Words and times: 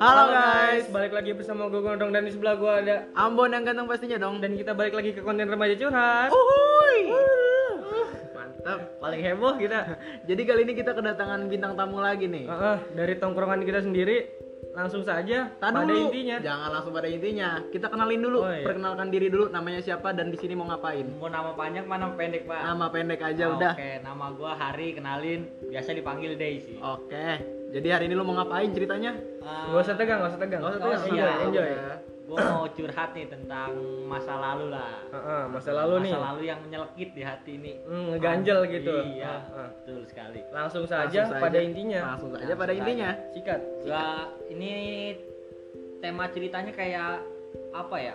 Halo 0.00 0.32
guys, 0.32 0.88
balik 0.88 1.12
lagi 1.12 1.36
bersama 1.36 1.68
gue 1.68 1.84
Gondong 1.84 2.16
dan 2.16 2.24
di 2.24 2.32
sebelah 2.32 2.56
gue 2.56 2.72
ada 2.80 3.04
Ambon 3.12 3.52
yang 3.52 3.60
ganteng 3.60 3.84
pastinya 3.84 4.16
dong. 4.16 4.40
dan 4.40 4.56
kita 4.56 4.72
balik 4.72 4.96
lagi 4.96 5.12
ke 5.12 5.20
konten 5.20 5.44
remaja 5.44 5.76
curhat. 5.76 6.32
Uhuy. 6.32 7.12
Mantap, 8.32 8.96
paling 8.96 9.20
heboh 9.20 9.60
kita. 9.60 10.00
Jadi 10.24 10.42
kali 10.48 10.64
ini 10.64 10.72
kita 10.80 10.96
kedatangan 10.96 11.44
bintang 11.44 11.76
tamu 11.76 12.00
lagi 12.00 12.24
nih. 12.24 12.48
Heeh, 12.48 12.78
dari 12.96 13.20
tongkrongan 13.20 13.60
kita 13.68 13.84
sendiri 13.84 14.35
langsung 14.76 15.00
saja 15.00 15.48
Tar 15.56 15.72
pada 15.72 15.88
dulu. 15.88 16.06
intinya. 16.06 16.36
Jangan 16.38 16.68
langsung 16.70 16.92
pada 16.92 17.08
intinya. 17.08 17.48
Kita 17.66 17.88
kenalin 17.88 18.20
dulu, 18.20 18.38
Oh, 18.38 18.52
iya. 18.52 18.60
perkenalkan 18.62 19.08
diri 19.08 19.26
dulu 19.26 19.48
namanya 19.48 19.80
siapa 19.80 20.12
dan 20.12 20.28
di 20.28 20.36
sini 20.36 20.52
mau 20.52 20.68
ngapain. 20.68 21.08
Mau 21.16 21.26
nama 21.26 21.50
panjang 21.50 21.88
mana 21.88 22.12
pendek 22.12 22.44
pak? 22.44 22.60
Nama 22.60 22.86
pendek 22.86 23.20
aja 23.24 23.44
Oh, 23.46 23.56
udah. 23.56 23.72
Oke, 23.72 23.90
nama 24.00 24.26
gua 24.30 24.52
Hari, 24.54 24.88
kenalin. 24.92 25.40
Biasa 25.64 25.90
dipanggil 25.90 26.36
Daisy. 26.36 26.76
Oke. 26.76 27.40
Jadi 27.66 27.88
hari 27.88 28.04
ini 28.04 28.14
lu 28.14 28.22
mau 28.22 28.36
ngapain 28.36 28.68
ceritanya? 28.70 29.16
Uh, 29.40 29.74
Gak 29.74 29.82
usah 29.82 29.96
tegang, 29.96 30.18
gak 30.20 30.30
usah 30.30 30.40
tegang. 30.40 30.60
Nggak 30.60 30.70
usah 30.70 30.78
Oh, 30.78 30.84
tegang, 30.86 31.02
siap. 31.02 31.16
santai 31.26 31.46
enjoy. 31.48 31.66
aja. 31.66 31.94
Gua 32.26 32.42
mau 32.42 32.66
curhat 32.66 33.14
nih 33.14 33.30
tentang 33.30 33.70
masa 34.10 34.34
lalu 34.34 34.74
lah. 34.74 34.98
Heeh, 35.14 35.42
masa 35.46 35.70
lalu 35.70 35.94
nih. 36.02 36.12
Masa 36.12 36.26
lalu 36.26 36.42
yang 36.50 36.58
menyelekit 36.58 37.10
di 37.14 37.22
hati 37.22 37.50
ini. 37.54 37.72
Hmm, 37.86 38.10
ngeganjel 38.10 38.58
gitu. 38.66 38.94
Iya, 39.14 39.46
Heeh. 39.46 39.68
betul 39.78 40.00
sekali. 40.10 40.40
Langsung 40.50 40.84
saja 40.84 41.06
Langsung 41.06 41.38
saja. 41.38 41.44
pada 41.46 41.58
intinya. 41.62 42.00
Langsung 42.02 42.30
saja 42.34 42.42
Langsung 42.42 42.58
pada 42.58 42.72
saja. 42.74 42.80
intinya. 42.82 43.10
Sikat. 43.30 43.60
Gua 43.86 44.04
ini 44.50 44.70
tema 46.02 46.24
ceritanya 46.28 46.72
kayak 46.74 47.22
apa 47.70 47.96
ya? 47.96 48.14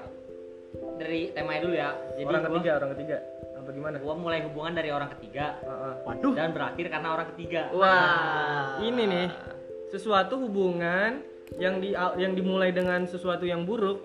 Dari 1.00 1.32
temanya 1.32 1.62
dulu 1.64 1.76
ya. 1.76 1.90
Jadi 2.12 2.24
orang 2.28 2.41
gua, 2.44 2.50
ketiga, 2.52 2.72
orang 2.84 2.91
ketiga. 3.00 3.18
Apa 3.62 3.70
gimana? 3.72 3.96
gua 4.02 4.16
mulai 4.20 4.40
hubungan 4.44 4.74
dari 4.74 4.90
orang 4.91 5.10
ketiga 5.16 5.55
Heeh. 5.64 5.94
Waduh. 6.04 6.34
dan 6.36 6.50
berakhir 6.52 6.86
karena 6.91 7.10
orang 7.16 7.28
ketiga. 7.32 7.62
Wah. 7.72 8.76
Ini 8.84 9.04
nih 9.08 9.28
sesuatu 9.88 10.36
hubungan 10.36 11.24
yang 11.60 11.84
di 11.84 11.91
yang 11.96 12.34
dimulai 12.38 12.71
dengan 12.71 13.04
sesuatu 13.04 13.44
yang 13.44 13.68
buruk, 13.68 13.99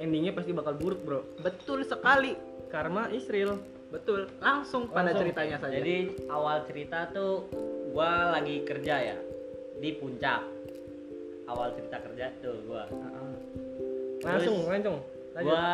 endingnya 0.00 0.32
pasti 0.32 0.54
bakal 0.54 0.78
buruk, 0.78 1.00
Bro. 1.04 1.20
Betul 1.44 1.84
sekali. 1.84 2.36
Karma 2.70 3.10
Israel. 3.10 3.58
Betul. 3.90 4.30
Langsung 4.38 4.86
pada 4.86 5.10
Langsung. 5.10 5.26
ceritanya 5.26 5.58
saja. 5.58 5.74
Jadi 5.74 6.30
awal 6.30 6.62
cerita 6.70 7.10
tuh 7.10 7.50
gua 7.90 8.38
lagi 8.38 8.62
kerja 8.62 8.94
ya 9.02 9.18
di 9.82 9.90
puncak. 9.98 10.40
Awal 11.50 11.74
cerita 11.74 11.98
kerja 11.98 12.30
tuh 12.38 12.62
gua. 12.70 12.86
Langsung, 14.22 14.62
Terus, 14.62 14.70
langsung. 14.70 14.98
Lanjut. 15.34 15.50
Gua 15.50 15.66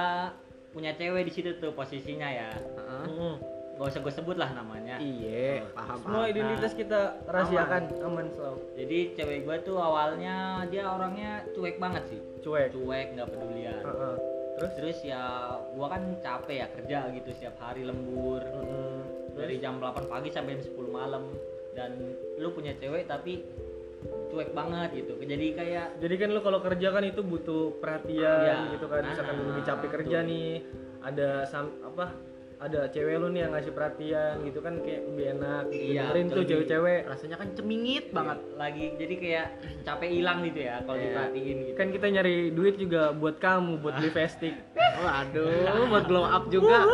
punya 0.72 0.92
cewek 0.96 1.28
di 1.28 1.32
situ 1.36 1.50
tuh 1.60 1.76
posisinya 1.76 2.28
ya. 2.32 2.50
Heeh. 2.56 3.55
Gak 3.76 3.86
usah 3.86 4.00
gue 4.00 4.14
sebut 4.14 4.36
lah 4.36 4.50
namanya. 4.50 4.96
Iya, 4.96 5.68
paham 5.70 6.00
Semua 6.00 6.16
paham. 6.18 6.32
identitas 6.32 6.72
kita 6.72 7.00
rahasiakan 7.24 7.82
aman 8.00 8.26
selalu. 8.30 8.58
Jadi 8.74 8.98
cewek 9.12 9.38
gua 9.44 9.56
tuh 9.60 9.76
awalnya 9.76 10.36
dia 10.66 10.88
orangnya 10.88 11.44
cuek 11.52 11.76
banget 11.76 12.08
sih. 12.08 12.20
Cuek. 12.40 12.72
Cuek 12.72 13.06
nggak 13.12 13.28
pedulian. 13.28 13.76
Heeh. 13.78 14.14
Terus? 14.56 14.70
Terus 14.74 14.98
ya 15.04 15.22
gua 15.70 15.86
kan 15.90 16.02
capek 16.18 16.56
ya 16.56 16.66
kerja 16.72 16.98
gitu 17.12 17.28
setiap 17.30 17.60
hari 17.60 17.84
lembur. 17.84 18.40
Mm-mm. 18.40 18.96
Dari 19.36 19.60
jam 19.60 19.76
8 19.76 20.08
pagi 20.08 20.32
sampai 20.32 20.56
jam 20.56 20.64
10 20.64 20.88
malam 20.88 21.28
dan 21.72 21.92
lu 22.34 22.48
punya 22.50 22.72
cewek 22.72 23.04
tapi 23.04 23.44
cuek 24.26 24.50
banget 24.50 24.96
gitu. 24.96 25.20
Jadi 25.20 25.46
kayak 25.52 26.00
Jadi 26.00 26.14
kan 26.16 26.28
lu 26.30 26.40
kalau 26.40 26.60
kerja 26.60 26.88
kan 26.88 27.04
itu 27.04 27.20
butuh 27.20 27.76
perhatian 27.76 28.40
Iya. 28.40 28.72
gitu 28.72 28.88
kan. 28.88 29.04
Misalkan 29.04 29.34
lu 29.34 29.42
Ah, 29.42 29.48
lagi 29.50 29.62
capek 29.66 29.88
kerja 29.92 30.18
nih, 30.22 30.64
ada 31.02 31.44
sam 31.44 31.68
apa? 31.82 32.16
Ada 32.56 32.88
cewek 32.88 33.20
lu 33.20 33.28
nih 33.28 33.44
yang 33.44 33.52
ngasih 33.52 33.68
perhatian 33.70 34.40
gitu 34.42 34.64
kan 34.64 34.80
kayak 34.80 35.04
lebih 35.04 35.24
enak 35.30 35.62
gitu. 35.68 35.84
Iya, 35.92 36.02
Dengerin 36.08 36.26
tuh 36.30 36.44
cewek-cewek. 36.46 37.00
Rasanya 37.04 37.36
kan 37.36 37.48
cemingit 37.52 38.04
banget. 38.10 38.38
lagi 38.56 38.84
jadi 38.96 39.14
kayak 39.14 39.46
capek 39.84 40.08
hilang 40.10 40.40
gitu 40.42 40.60
ya 40.62 40.80
kalau 40.80 40.96
Iya. 40.96 41.04
diperhatiin 41.06 41.56
gitu. 41.62 41.76
Kan 41.76 41.88
kita 41.92 42.06
nyari 42.08 42.36
duit 42.50 42.74
juga 42.76 43.12
buat 43.12 43.36
kamu, 43.36 43.72
buat 43.78 44.00
beli 44.00 44.08
festik. 44.10 44.54
Waduh, 45.04 45.84
buat 45.86 46.04
glow 46.06 46.24
up 46.24 46.48
juga. 46.48 46.88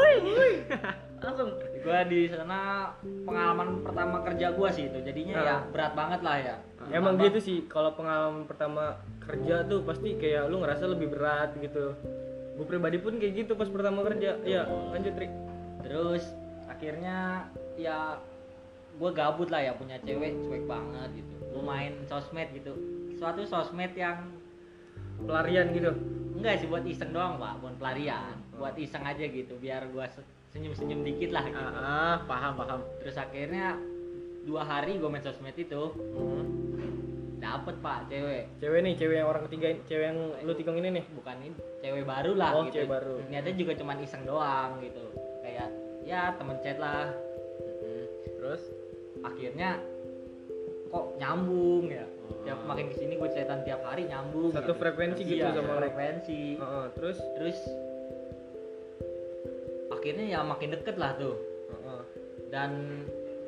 langsung 1.23 1.55
gua 1.79 2.03
di 2.03 2.27
sana 2.27 2.91
pengalaman 3.23 3.79
pertama 3.79 4.27
kerja 4.27 4.51
gua 4.51 4.69
sih 4.69 4.91
itu 4.91 4.99
jadinya 5.01 5.35
Ah. 5.37 5.45
ya 5.45 5.57
berat 5.71 5.95
banget 5.95 6.21
lah 6.21 6.35
ya 6.37 6.55
Emang 6.91 7.15
Apa? 7.15 7.25
gitu 7.25 7.39
sih, 7.39 7.59
kalau 7.65 7.95
pengalaman 7.95 8.43
pertama 8.43 8.99
kerja 9.23 9.63
tuh 9.63 9.87
pasti 9.87 10.19
kayak 10.19 10.51
lu 10.51 10.59
ngerasa 10.59 10.83
lebih 10.89 11.15
berat 11.15 11.55
gitu. 11.57 11.95
Gue 12.53 12.67
pribadi 12.67 12.99
pun 12.99 13.17
kayak 13.17 13.33
gitu 13.39 13.55
pas 13.55 13.65
pertama 13.65 14.03
kerja. 14.03 14.35
Iya, 14.43 14.67
lanjut 14.67 15.15
Rik. 15.15 15.31
Terus 15.83 16.23
akhirnya 16.65 17.47
ya 17.75 18.17
gua 18.95 19.11
gabut 19.11 19.49
lah 19.49 19.61
ya 19.61 19.73
punya 19.73 19.99
cewek 19.99 20.33
cuek 20.43 20.65
banget 20.65 21.11
gitu 21.15 21.35
gua 21.51 21.63
main 21.67 21.93
sosmed 22.05 22.49
gitu 22.53 22.73
suatu 23.15 23.43
sosmed 23.43 23.93
yang 23.93 24.31
Pelarian 25.23 25.71
gitu. 25.71 25.93
enggak 26.35 26.59
sih 26.59 26.67
buat 26.67 26.83
iseng 26.83 27.15
doang 27.15 27.39
pak 27.39 27.63
buat 27.63 27.79
pelarian 27.79 28.35
buat 28.53 28.75
iseng 28.75 29.03
aja 29.03 29.23
gitu 29.23 29.55
biar 29.57 29.87
gua 29.89 30.11
senyum 30.51 30.75
senyum 30.75 31.01
dikit 31.01 31.31
lah 31.31 31.47
gitu 31.47 31.63
Ah, 31.79 32.19
paham 32.25 32.57
paham. 32.57 32.81
terus 32.99 33.15
akhirnya 33.15 33.79
dua 34.43 34.63
hari 34.63 34.99
gua 34.99 35.09
main 35.09 35.23
sosmed 35.23 35.55
itu 35.55 35.83
Hmm. 35.95 36.43
dapet 37.39 37.79
pak 37.79 38.07
cewek 38.07 38.51
Cewek 38.59 38.81
nih, 38.81 38.95
cewek 38.97 39.17
yang 39.17 39.29
orang 39.29 39.43
ketiga, 39.47 39.67
cewek 39.85 40.07
yang 40.09 40.19
lu 40.43 40.53
tikung 40.55 40.75
ini 40.77 40.89
nih. 40.93 41.05
bukan 41.13 41.37
ini 41.41 41.55
cewek 41.79 42.03
baru 42.05 42.33
lah 42.35 42.51
Oh, 42.53 42.63
gitu 42.67 42.83
cewek 42.83 42.91
baru. 42.91 43.15
niatnya 43.29 43.55
juga 43.55 43.73
cuman 43.79 43.97
iseng 43.99 44.23
doang 44.25 44.71
gitu 44.81 45.05
kayak 45.43 45.69
ya 46.03 46.33
temen 46.39 46.57
chat 46.63 46.79
lah. 46.79 47.11
Terus 48.39 48.63
akhirnya 49.23 49.79
kok 50.89 51.07
nyambung 51.19 51.87
ya? 51.89 52.05
Oh. 52.23 52.39
tiap 52.43 52.59
makin 52.67 52.91
ke 52.91 52.97
sini 52.97 53.15
gue 53.17 53.29
chatan 53.31 53.63
tiap 53.63 53.83
hari 53.87 54.07
nyambung 54.09 54.51
Satu 54.51 54.73
frekuensi 54.75 55.23
gitu 55.23 55.43
Iya, 55.43 55.55
sama 55.55 55.79
frekuensi. 55.79 56.59
Heeh, 56.59 56.85
terus? 56.97 57.19
Terus 57.39 57.59
akhirnya 59.93 60.25
ya 60.27 60.41
makin 60.43 60.75
deket 60.75 60.97
lah 60.99 61.15
tuh. 61.17 61.37
Heeh. 61.71 62.03
dan 62.53 62.71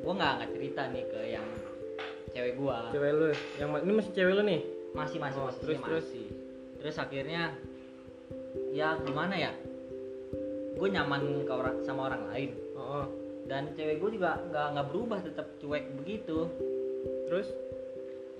gue 0.01 0.13
nggak 0.13 0.31
nggak 0.41 0.51
cerita 0.57 0.81
nih 0.89 1.05
ke 1.05 1.21
yang 1.29 1.45
cewek 2.33 2.53
gue 2.57 2.77
cewek 2.89 3.11
lu 3.13 3.27
yang 3.61 3.69
ini 3.85 3.93
masih 3.93 4.11
cewek 4.17 4.33
lu 4.33 4.43
nih. 4.43 4.61
masih 4.97 5.17
masih 5.21 5.39
Oh, 5.39 5.45
masih 5.45 5.61
terus, 5.61 5.77
terus. 5.77 6.05
masih 6.09 6.27
terus 6.81 6.95
akhirnya 6.97 7.41
ya 8.73 8.97
gimana 9.05 9.35
ya 9.37 9.51
gue 10.75 10.87
nyaman 10.91 11.47
ke 11.47 11.53
orang 11.53 11.77
sama 11.87 12.11
orang 12.11 12.23
lain. 12.31 12.51
Heeh. 12.75 13.05
dan 13.45 13.69
cewek 13.77 14.01
gue 14.01 14.17
juga 14.17 14.41
nggak 14.49 14.67
nggak 14.73 14.87
berubah 14.89 15.19
tetap 15.21 15.47
cuek 15.61 15.85
begitu. 16.01 16.49
Terus? 17.29 17.47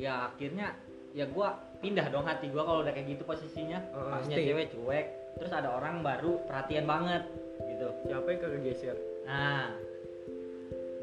Ya 0.02 0.34
akhirnya 0.34 0.74
ya 1.14 1.30
gue 1.30 1.48
pindah 1.80 2.10
dong 2.10 2.26
hati 2.26 2.50
gue 2.50 2.60
kalau 2.60 2.82
udah 2.82 2.90
kayak 2.90 3.14
gitu 3.14 3.24
posisinya. 3.24 3.80
Oh, 3.94 4.10
pasti. 4.18 4.34
cewek 4.34 4.74
cuek 4.74 5.06
terus 5.38 5.52
ada 5.54 5.78
orang 5.78 6.02
baru 6.02 6.42
perhatian 6.50 6.90
banget 6.90 7.24
gitu. 7.70 7.88
Siapa 8.10 8.28
yang 8.34 8.40
kagak 8.42 8.62
geser? 8.66 8.98
nah. 9.30 9.70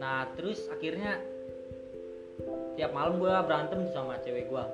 Nah 0.02 0.26
terus 0.34 0.66
akhirnya 0.66 1.22
tiap 2.74 2.90
malam 2.96 3.20
gue 3.20 3.32
berantem 3.46 3.86
sama 3.92 4.18
cewek 4.24 4.48
gue 4.48 4.64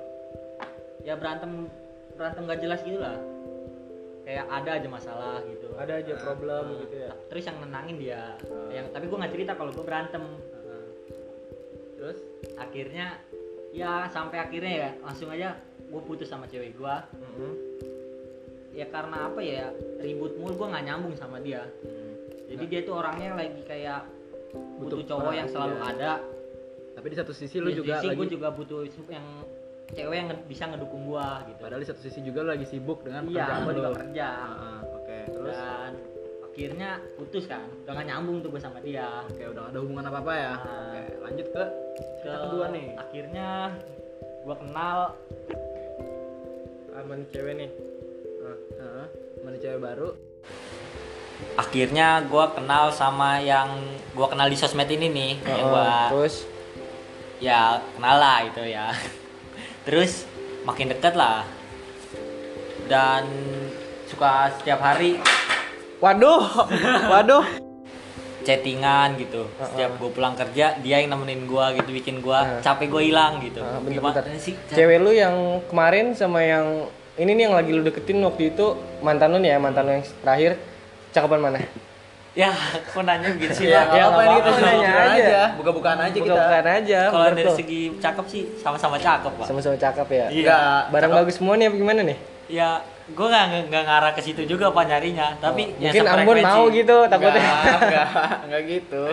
ya 1.03 1.15
berantem 1.15 1.67
berantem 2.15 2.43
gak 2.47 2.61
jelas 2.63 2.79
gitu 2.83 2.99
lah 2.99 3.15
kayak 4.29 4.45
ada 4.45 4.77
aja 4.77 4.85
masalah 4.87 5.41
gitu 5.41 5.73
Ada 5.73 5.93
aja 5.97 6.13
problem 6.15 6.63
gitu 6.79 6.95
ya. 6.99 7.11
terus 7.25 7.43
yang 7.43 7.57
nenangin 7.59 7.97
dia 7.97 8.37
Ah. 8.45 8.69
yang 8.69 8.85
tapi 8.93 9.09
gue 9.09 9.17
nggak 9.17 9.33
cerita 9.33 9.51
kalau 9.53 9.73
gue 9.73 9.81
berantem 9.81 10.21
Terus 11.97 12.15
akhirnya 12.55 13.19
ya 13.69 14.07
sampai 14.07 14.37
akhirnya 14.39 14.71
ya 14.71 14.89
langsung 15.01 15.27
aja 15.29 15.57
gue 15.81 16.01
putus 16.05 16.29
sama 16.29 16.45
cewek 16.45 16.71
gue 16.71 16.95
Heeh. 17.11 17.53
ya 18.71 18.85
karena 18.87 19.27
apa 19.27 19.41
ya 19.41 19.73
ribut 19.97 20.37
mulu 20.37 20.53
gue 20.55 20.67
nggak 20.69 20.85
nyambung 20.85 21.17
sama 21.17 21.41
dia 21.41 21.65
jadi 22.45 22.63
dia 22.65 22.79
tuh 22.81 22.95
orangnya 22.95 23.33
lagi 23.35 23.61
kayak 23.61 24.05
butuh, 24.77 24.97
Butuh 24.97 25.09
cowok 25.11 25.33
yang 25.33 25.47
selalu 25.47 25.73
perhatian. 25.75 25.97
ada 25.97 26.11
tapi 26.93 27.07
di 27.07 27.17
satu 27.17 27.33
sisi 27.33 27.57
lu 27.57 27.67
Di 27.67 27.77
juga 27.77 27.93
sisi 27.97 28.07
lagi 28.07 28.17
gue 28.17 28.27
juga 28.31 28.47
butuh 28.49 28.81
yang 29.09 29.25
cewek 29.91 30.15
yang 30.15 30.29
bisa 30.45 30.63
ngedukung 30.67 31.03
gue 31.05 31.27
gitu 31.49 31.59
padahal 31.59 31.81
di 31.81 31.87
satu 31.89 32.01
sisi 32.01 32.19
juga 32.21 32.45
lu 32.45 32.49
lagi 32.53 32.65
sibuk 32.65 33.01
dengan 33.01 33.25
iya 33.25 33.45
pekerjaan 33.47 33.59
gue 33.59 33.71
lu. 33.71 33.77
juga 33.77 33.91
kerja 33.97 34.27
Ah, 34.29 34.79
oke, 34.83 35.17
terus 35.29 35.57
dan 35.57 35.93
akhirnya 36.43 36.89
putus 37.15 37.45
kan 37.47 37.63
udah 37.85 37.93
gak 37.95 38.07
nyambung 38.07 38.37
tuh 38.43 38.49
gue 38.51 38.61
sama 38.61 38.79
dia 38.79 39.07
oke 39.23 39.43
udah 39.49 39.61
gak 39.63 39.71
ada 39.71 39.79
hubungan 39.79 40.05
apa-apa 40.07 40.33
ya. 40.35 40.53
Ah. 40.53 40.59
Oke, 40.59 41.01
lanjut 41.23 41.47
ke 41.49 41.63
ke 42.19 42.29
kedua 42.29 42.65
nih. 42.69 42.87
akhirnya 42.95 43.47
gue 44.39 44.55
kenal 44.55 44.97
aman 46.93 47.19
cewek 47.31 47.53
nih. 47.55 47.69
Heeh, 48.79 49.05
mana 49.39 49.57
cewek 49.57 49.79
baru? 49.79 50.09
akhirnya 51.55 52.19
gue 52.27 52.45
kenal 52.51 52.91
sama 52.91 53.39
yang 53.39 53.71
gue 54.11 54.27
kenal 54.27 54.51
di 54.51 54.59
sosmed 54.59 54.91
ini 54.91 55.07
nih 55.07 55.31
yang 55.39 55.71
gue 55.71 55.91
terus 56.11 56.35
ya 57.39 57.79
kenal 57.95 58.15
lah 58.19 58.43
itu 58.43 58.59
ya 58.67 58.91
terus 59.83 60.25
makin 60.67 60.91
deket 60.91 61.13
lah. 61.15 61.43
Dan 62.89 63.29
suka 64.09 64.49
setiap 64.57 64.81
hari. 64.81 65.21
Waduh, 65.99 66.43
waduh. 67.11 67.45
chattingan 68.39 69.19
gitu. 69.19 69.45
Setiap 69.59 69.99
gue 69.99 70.09
pulang 70.09 70.33
kerja 70.33 70.79
dia 70.79 70.95
yang 71.03 71.11
nemenin 71.11 71.45
gue 71.45 71.65
gitu 71.77 71.89
bikin 71.91 72.23
gue 72.23 72.39
capek 72.63 72.87
gue 72.87 73.03
hilang 73.11 73.43
gitu. 73.43 73.59
Gimana 73.61 74.15
bentar-bentar. 74.15 74.39
sih? 74.39 74.55
Cewek 74.73 74.97
lu 75.03 75.11
yang 75.11 75.61
kemarin 75.67 76.15
sama 76.15 76.41
yang 76.41 76.87
ini 77.19 77.35
nih 77.35 77.51
yang 77.51 77.55
lagi 77.59 77.71
lu 77.75 77.83
deketin 77.83 78.23
waktu 78.23 78.55
itu 78.55 78.79
mantan 79.03 79.35
lu 79.35 79.43
nih 79.43 79.53
ya, 79.53 79.57
mantan 79.59 79.83
lu 79.85 79.91
yang 79.99 80.05
terakhir 80.23 80.51
cakapan 81.11 81.39
mana? 81.43 81.59
Ya 82.31 82.53
kok 82.85 83.01
nanya 83.01 83.29
gitu 83.33 83.51
sih 83.51 83.65
Ya, 83.67 83.83
ya, 83.85 84.03
apa 84.05 84.15
nggak 84.15 84.27
ini 84.27 84.37
kita 84.39 84.51
nanya 84.53 84.69
nanya 84.69 84.91
aja. 84.93 85.17
aja. 85.19 85.41
Buka-bukaan 85.55 85.99
aja 85.99 86.13
kita. 86.15 86.33
Bukan 86.35 86.65
aja, 86.69 86.99
kalau 87.09 87.25
dari 87.31 87.51
segi 87.51 87.81
cakep 87.97 88.25
sih 88.25 88.41
sama-sama 88.55 88.95
cakep 88.97 89.31
pak 89.33 89.45
sama-sama 89.45 89.75
cakep 89.75 90.07
ya. 90.09 90.25
Iya. 90.29 90.59
Barang 90.87 91.11
bagus 91.15 91.35
semua 91.35 91.53
nih 91.55 91.67
apa 91.67 91.77
gimana 91.77 92.01
nih? 92.03 92.19
ya 92.49 92.81
gue 93.05 93.27
nggak 93.27 93.69
nggak 93.69 93.83
ngarah 93.83 94.11
ke 94.11 94.21
situ 94.21 94.41
juga 94.43 94.69
pak 94.69 94.81
nyarinya 94.83 95.37
tapi 95.37 95.69
ya 95.77 95.93
Mungkin 95.93 96.05
Ambon 96.07 96.37
mau 96.39 96.65
gitu 96.67 96.97
takutnya. 97.05 97.41
Enggak, 97.41 97.77
enggak, 97.79 98.07
enggak 98.41 98.61
gitu. 98.71 99.03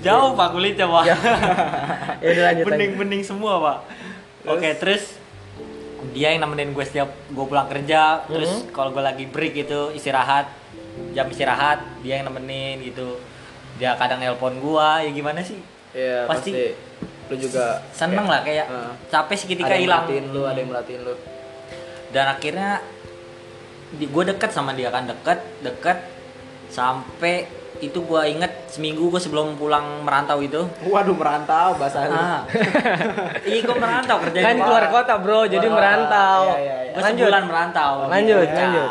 jauh 0.00 0.32
pak 0.32 0.48
kulitnya 0.50 0.86
pak 0.86 1.04
ya 1.04 1.16
udah 2.32 2.42
lanjut. 2.46 2.64
bening 2.66 2.92
bening 2.96 3.20
semua 3.20 3.52
pak 3.58 3.78
oke 4.46 4.68
terus 4.76 5.20
dia 6.12 6.32
yang 6.32 6.40
nemenin 6.40 6.72
gue 6.72 6.80
setiap 6.82 7.12
gue 7.28 7.44
pulang 7.44 7.68
kerja 7.68 8.24
terus 8.26 8.48
Mm-hmm. 8.48 8.72
kalau 8.72 8.88
gue 8.90 9.02
lagi 9.02 9.24
break 9.26 9.52
gitu 9.54 9.92
istirahat 9.92 10.48
jam 11.12 11.26
istirahat 11.26 11.78
dia 12.00 12.18
yang 12.18 12.26
nemenin 12.26 12.80
gitu 12.82 13.16
dia 13.76 13.92
kadang 13.94 14.18
nelpon 14.18 14.56
gue 14.56 14.88
ya 15.02 15.10
gimana 15.10 15.40
sih 15.40 15.60
Iya, 15.90 16.28
Pasti- 16.28 16.52
pasti. 16.52 16.68
Lu 17.26 17.34
juga 17.36 17.80
seneng 17.90 18.24
lah 18.24 18.40
kayak 18.40 18.68
Heeh. 18.68 18.92
capek 19.08 19.36
ada 19.58 19.72
yang 19.72 19.82
hilang 19.82 20.04
merhatiin 20.04 20.26
lu, 20.30 20.42
ada 20.44 20.58
yang 20.58 20.70
merhatiin 20.70 21.00
lu. 21.02 21.14
dan 22.06 22.24
akhirnya 22.28 22.70
di 23.90 24.06
gue 24.06 24.24
deket 24.26 24.50
sama 24.50 24.72
dia 24.72 24.88
kan 24.88 25.04
deket 25.04 25.40
deket 25.60 25.98
sampai 26.68 27.48
itu 27.76 27.98
gue 27.98 28.20
inget 28.26 28.48
seminggu 28.68 29.08
gue 29.08 29.18
sebelum 29.18 29.52
pulang 29.54 30.00
merantau 30.00 30.40
itu 30.40 30.64
Waduh, 30.82 31.12
merantau 31.12 31.76
bahasa 31.76 32.04
lu. 32.04 32.14
ah 32.14 32.40
iya 33.48 33.60
gue 33.60 33.76
merantau 33.76 34.16
kerja 34.22 34.38
Kan 34.38 34.56
keluar 34.56 34.84
kota, 34.86 35.14
Bro. 35.16 35.40
Jadi 35.46 35.66
merantau. 35.66 36.40
Iya, 36.52 36.58
iya, 36.58 36.76
iya. 36.82 36.92
gue 36.92 37.02
sebulan 37.06 37.42
merantau 37.44 37.92
Lanjut, 38.06 38.44
Gitu. 38.44 38.54
lanjut. 38.54 38.90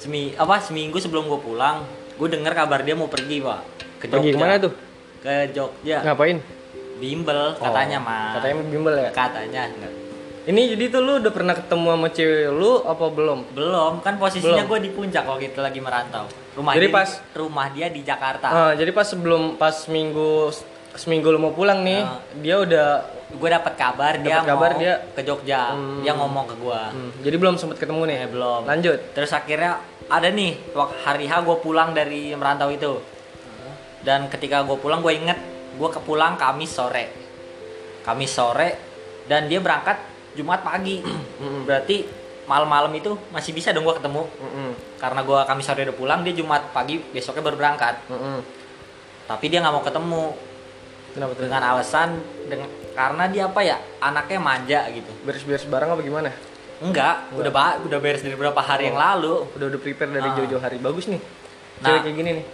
Semi 0.00 0.32
apa 0.32 0.56
seminggu 0.58 0.96
sebelum 0.96 1.28
gue 1.28 1.36
pulang 1.38 1.84
gue 2.16 2.24
dengar 2.26 2.52
kabar 2.54 2.80
dia 2.80 2.92
mau 2.92 3.04
pergi 3.06 3.36
pak 3.38 3.60
ke 4.00 4.06
Jogja 4.06 4.16
Pergi 4.18 4.30
ke 4.30 4.38
mana 4.38 4.54
tuh? 4.56 4.72
ke 5.20 5.34
Jogja 5.52 5.98
Ngapain? 6.02 6.40
bimbel 6.96 7.40
katanya 7.54 7.98
Oh, 7.98 8.06
mah 8.06 8.28
Katanya 8.34 8.54
bimbel 8.62 8.94
ya. 8.94 9.10
katanya 9.10 9.62
enggak. 9.66 9.92
Ini 10.42 10.62
jadi 10.72 10.84
tuh 10.88 11.00
lu 11.00 11.12
udah 11.16 11.28
pernah 11.30 11.52
ketemu 11.52 11.88
sama 11.90 12.08
cewek 12.08 12.48
lu 12.50 12.72
apa 12.82 13.04
belum? 13.06 13.38
belum 13.52 13.92
kan 14.00 14.16
posisinya 14.16 14.64
gue 14.64 14.78
di 14.80 14.90
puncak 14.90 15.22
waktu 15.22 15.52
itu 15.52 15.60
lagi 15.60 15.80
merantau 15.80 16.24
rumah 16.54 16.72
Jadi 16.72 16.80
dia 16.82 16.92
pas- 16.94 17.20
di, 17.20 17.36
rumah 17.36 17.66
dia 17.68 17.86
di 17.88 18.00
Jakarta 18.00 18.46
Ah, 18.48 18.72
jadi 18.72 18.88
pas 18.90 19.04
sebelum 19.04 19.56
pas 19.56 19.76
minggu 19.86 20.48
seminggu 20.92 21.28
lu 21.28 21.38
mau 21.38 21.50
pulang 21.50 21.80
nih, 21.80 22.00
Ah. 22.00 22.18
dia 22.36 22.56
udah 22.56 22.88
gue 23.30 23.48
dapat 23.48 23.74
kabar 23.74 24.18
dia 24.18 24.36
Dapat 24.36 24.48
kabar 24.48 24.70
mau 24.72 24.80
dia- 24.80 25.00
ke 25.08 25.22
Jogja. 25.22 25.70
Hmm. 25.70 26.02
dia 26.02 26.12
ngomong 26.12 26.44
ke 26.46 26.56
gue 26.56 26.80
hmm, 26.82 27.10
jadi 27.22 27.36
belum 27.36 27.54
sempet 27.56 27.78
ketemu 27.78 28.02
nih. 28.04 28.16
Eh, 28.18 28.28
belum. 28.28 28.60
Lanjut. 28.64 28.98
terus 29.12 29.30
akhirnya 29.30 29.78
ada 30.06 30.26
nih 30.28 30.58
waktu 30.72 30.96
hari 31.00 31.24
H 31.24 31.38
gue 31.40 31.56
pulang 31.58 31.90
dari 31.90 32.34
merantau 32.34 32.68
itu. 32.68 32.98
Dan 34.00 34.26
ketika 34.26 34.62
gue 34.62 34.74
pulang 34.74 34.98
gue 34.98 35.12
inget 35.12 35.38
gue 35.72 35.88
kepulang 35.88 36.34
Kamis 36.34 36.72
sore. 36.72 37.06
Kamis 38.00 38.32
sore 38.32 38.68
dan 39.26 39.46
dia 39.46 39.60
berangkat 39.60 39.94
Jumat 40.34 40.60
pagi. 40.60 40.98
Berarti 41.62 42.08
malam-malam 42.44 42.90
itu 42.92 43.14
masih 43.30 43.52
bisa 43.52 43.70
dong 43.70 43.84
gue 43.84 43.94
ketemu. 43.94 44.26
Mm-mm, 44.26 44.70
karena 44.96 45.20
gue 45.20 45.38
Kamis 45.44 45.64
sore 45.64 45.84
udah 45.84 45.94
pulang 45.94 46.20
dia 46.22 46.32
Jumat 46.32 46.72
pagi 46.72 46.98
besoknya 47.06 47.44
baru 47.44 47.56
berangkat. 47.56 47.94
Mm-mm. 48.08 48.38
tapi 49.22 49.46
dia 49.46 49.62
nggak 49.62 49.70
mau 49.70 49.84
ketemu 49.84 50.22
Kenapa 51.10 51.32
tuh? 51.32 51.42
dengan 51.42 51.62
alasan 51.64 52.08
dengan 52.44 52.66
karena 52.90 53.24
dia 53.26 53.44
apa 53.46 53.60
ya 53.60 53.76
anaknya 53.98 54.38
manja 54.38 54.80
gitu 54.88 55.10
Beres-beres 55.22 55.64
barang 55.64 55.90
apa 55.90 56.00
gimana? 56.00 56.30
enggak 56.80 57.28
udah 57.32 57.50
ba- 57.50 57.76
udah 57.78 57.98
beres 57.98 58.20
dari 58.20 58.32
beberapa 58.32 58.58
hari 58.58 58.88
yang 58.88 58.96
lalu 58.96 59.44
Udah 59.52 59.66
udah 59.68 59.78
prepare 59.78 60.10
dari 60.10 60.24
Ah. 60.24 60.34
jauh-jauh 60.34 60.58
hari. 60.58 60.76
Bagus 60.78 61.06
nih. 61.06 61.20
Nah. 61.80 62.00
Kayak 62.00 62.14
gini 62.14 62.30
nih. 62.34 62.46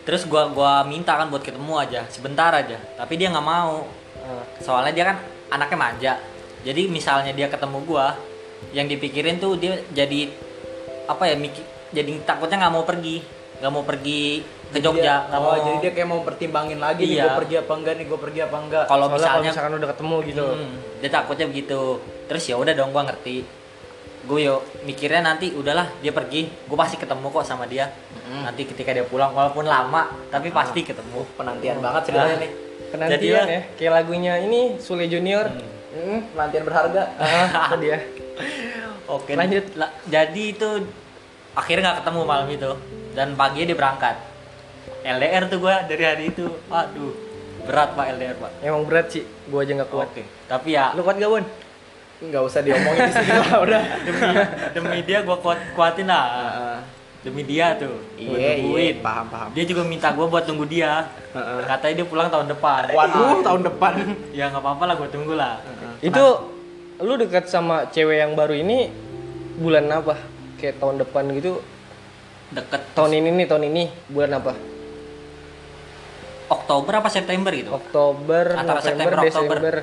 terus 0.00 0.24
gua 0.24 0.48
gua 0.48 0.80
minta 0.82 1.12
kan 1.12 1.28
buat 1.28 1.40
ketemu 1.40 1.74
aja 1.76 2.08
sebentar 2.08 2.48
aja 2.50 2.80
tapi 2.94 3.14
dia 3.14 3.28
nggak 3.28 3.44
mau 3.44 3.84
Ah, 4.18 4.40
soalnya 4.58 4.90
dia 4.90 5.04
kan 5.04 5.16
anaknya 5.48 5.76
manja 5.78 6.12
jadi 6.60 6.88
misalnya 6.88 7.30
dia 7.30 7.44
ketemu 7.46 7.84
gua 7.84 8.16
yang 8.72 8.84
dipikirin 8.84 9.36
tuh 9.36 9.54
dia 9.54 9.76
jadi 9.88 10.32
apa 11.04 11.22
ya 11.24 11.36
mikir 11.36 11.60
jadi 11.90 12.24
takutnya 12.24 12.56
nggak 12.58 12.72
mau 12.72 12.82
pergi 12.82 13.20
nggak 13.56 13.68
mau 13.68 13.84
pergi 13.84 14.40
ke 14.68 14.78
Jogja 14.78 15.24
Dia, 15.24 15.32
oh, 15.32 15.40
mau 15.40 15.56
jadi 15.56 15.78
dia 15.80 15.92
kayak 15.92 16.08
mau 16.08 16.20
pertimbangin 16.20 16.76
lagi 16.76 17.02
nih 17.02 17.14
Iya. 17.14 17.24
gue 17.24 17.32
pergi 17.38 17.54
apa 17.56 17.72
enggak 17.74 17.94
nih, 17.94 18.04
gue 18.04 18.18
pergi 18.18 18.40
apa 18.42 18.56
enggak. 18.58 18.84
kalau 18.84 19.06
misalnya 19.08 19.48
misalkan 19.48 19.72
udah 19.74 19.88
ketemu 19.88 20.16
gitu. 20.24 20.46
Hmm, 20.46 20.74
dia 20.98 21.10
takutnya 21.10 21.46
begitu 21.46 21.80
terus 22.24 22.42
ya 22.44 22.54
udah 22.54 22.72
dong 22.72 22.90
gua 22.90 23.04
ngerti 23.04 23.36
gue 24.20 24.40
yo 24.42 24.56
mikirnya 24.82 25.24
nanti 25.24 25.48
udahlah 25.50 25.88
dia 25.98 26.12
pergi 26.12 26.44
gue 26.44 26.76
pasti 26.76 26.96
ketemu 26.96 27.26
kok 27.26 27.40
sama 27.42 27.64
dia 27.64 27.88
nanti 28.28 28.68
ketika 28.68 28.92
dia 28.92 29.00
pulang 29.02 29.32
walaupun 29.32 29.64
lama 29.64 30.12
tapi 30.28 30.52
pasti 30.52 30.84
ketemu 30.84 31.24
penantian 31.32 31.80
banget 31.80 32.02
ceritanya 32.04 32.36
nih. 32.38 32.50
Penantian 32.88 33.14
Jadilah. 33.14 33.44
ya. 33.46 33.60
Kayak 33.74 33.92
lagunya 33.94 34.32
ini 34.38 34.60
Sule 34.76 35.04
Junior. 35.06 35.48
Hmm, 35.88 36.28
penantian 36.30 36.64
berharga. 36.64 37.02
Ah, 37.16 37.72
dia. 37.80 38.00
Oke. 39.06 39.32
Lanjut. 39.32 39.64
La- 39.74 39.92
jadi 40.04 40.42
itu 40.50 40.68
akhirnya 41.52 41.84
nggak 41.86 41.98
ketemu 42.00 42.20
malam 42.22 42.48
itu 42.48 42.70
dan 43.12 43.32
pagi 43.32 43.64
dia 43.64 43.72
berangkat. 43.72 44.16
LDR 45.04 45.42
tuh 45.46 45.58
gua 45.62 45.84
dari 45.86 46.04
hari 46.04 46.24
itu. 46.34 46.46
Aduh, 46.68 47.14
berat 47.66 47.94
pak 47.94 48.06
LDR 48.18 48.36
pak. 48.38 48.50
Emang 48.62 48.82
berat 48.86 49.06
sih. 49.12 49.24
Gua 49.46 49.62
aja 49.62 49.72
nggak 49.74 49.90
kuat. 49.90 50.08
Oke. 50.12 50.24
Tapi 50.48 50.68
ya 50.74 50.94
Lu 50.96 51.04
kuat 51.04 51.16
gak, 51.20 51.30
Bun? 51.30 51.44
Enggak 52.18 52.42
usah 52.42 52.60
diomongin 52.66 53.00
di 53.06 53.14
sini 53.14 53.30
lah 53.30 53.58
udah. 53.62 53.82
demi 54.06 54.26
demi 54.74 54.98
dia 55.06 55.18
gua 55.22 55.38
kuat 55.38 55.58
kuatin 55.78 56.10
lah. 56.10 56.26
Heeh. 56.34 56.76
Demi 57.18 57.42
dia 57.42 57.74
tuh. 57.74 57.98
Iya, 58.14 58.62
iya, 58.62 58.94
paham, 59.02 59.26
paham. 59.26 59.48
Dia 59.54 59.64
juga 59.66 59.82
minta 59.86 60.10
gua 60.14 60.26
buat 60.26 60.46
tunggu 60.46 60.66
dia. 60.66 61.06
Heeh. 61.34 61.60
Katanya 61.66 61.94
dia 62.02 62.06
pulang 62.06 62.28
tahun 62.30 62.46
depan. 62.50 62.94
Waduh, 62.94 63.42
tahun 63.42 63.62
depan. 63.70 63.92
Ya 64.34 64.50
nggak 64.50 64.62
apa-apa 64.62 64.84
lah 64.86 64.94
gua 64.98 65.08
tunggu 65.10 65.34
lah. 65.38 65.62
Itu 66.02 66.24
lu 66.98 67.14
dekat 67.14 67.46
sama 67.46 67.86
cewek 67.94 68.18
yang 68.18 68.34
baru 68.34 68.58
ini 68.58 68.90
bulan 69.58 69.86
apa? 69.90 70.18
Kayak 70.58 70.82
tahun 70.82 71.02
depan 71.02 71.30
gitu. 71.38 71.62
Deket 72.48 72.80
Tahun 72.96 73.12
ini 73.12 73.28
nih, 73.28 73.46
tahun 73.46 73.64
ini 73.68 73.82
bulan 74.08 74.40
apa? 74.40 74.56
Oktober 76.48 76.92
apa 76.94 77.08
September 77.08 77.52
gitu. 77.52 77.70
Oktober, 77.70 78.44
Antara 78.52 78.80
November, 78.80 78.82
September, 78.82 79.18
Oktober. 79.18 79.28
Desember. 79.28 79.74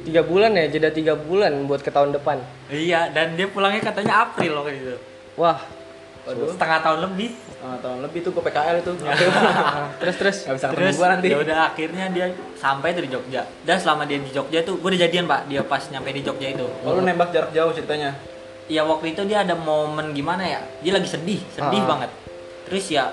Tiga 0.00 0.22
bulan 0.22 0.50
ya, 0.52 0.64
jeda 0.66 0.90
tiga 0.90 1.14
bulan 1.14 1.52
buat 1.64 1.80
ke 1.80 1.88
tahun 1.88 2.10
depan. 2.12 2.40
Iya, 2.66 3.12
dan 3.12 3.36
dia 3.36 3.46
pulangnya 3.46 3.84
katanya 3.84 4.26
April 4.26 4.52
loh 4.54 4.64
gitu. 4.66 4.96
Wah, 5.36 5.60
Waduh. 6.20 6.52
Setengah 6.52 6.78
tahun 6.84 6.98
lebih. 7.02 7.32
Ah, 7.58 7.80
tahun 7.80 8.04
lebih 8.04 8.20
tuh 8.20 8.30
gue 8.30 8.42
PKL 8.42 8.76
itu. 8.78 8.92
terus 9.96 10.16
terus. 10.16 10.36
Gak 10.44 10.54
bisa 10.54 10.66
Terus 10.70 10.94
gue 10.94 11.08
nanti. 11.08 11.26
ya 11.26 11.38
udah 11.40 11.58
akhirnya 11.66 12.04
dia 12.12 12.26
sampai 12.54 12.92
di 12.92 13.08
Jogja. 13.08 13.42
Dan 13.64 13.80
selama 13.80 14.04
dia 14.04 14.20
di 14.20 14.28
Jogja 14.28 14.60
tuh 14.60 14.76
gue 14.76 14.88
udah 14.90 15.00
jadian 15.00 15.24
pak. 15.24 15.48
Dia 15.48 15.64
pas 15.64 15.80
nyampe 15.88 16.12
di 16.12 16.20
Jogja 16.20 16.52
itu. 16.52 16.68
Oh, 16.84 16.92
lu 16.92 17.00
nembak 17.00 17.32
jarak 17.32 17.50
jauh 17.50 17.72
ceritanya. 17.72 18.12
Ya 18.68 18.84
waktu 18.84 19.10
itu 19.10 19.24
dia 19.24 19.42
ada 19.42 19.56
momen 19.56 20.12
gimana 20.12 20.44
ya? 20.44 20.60
Dia 20.78 20.92
lagi 20.94 21.08
sedih, 21.08 21.40
sedih 21.50 21.82
Ah. 21.82 21.88
banget. 21.88 22.10
Terus 22.68 22.84
ya, 22.86 23.10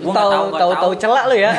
gua 0.00 0.14
tahu 0.14 0.46
tahu 0.56 0.72
tahu 0.76 0.92
celak 0.96 1.24
lu 1.28 1.36
ya. 1.36 1.50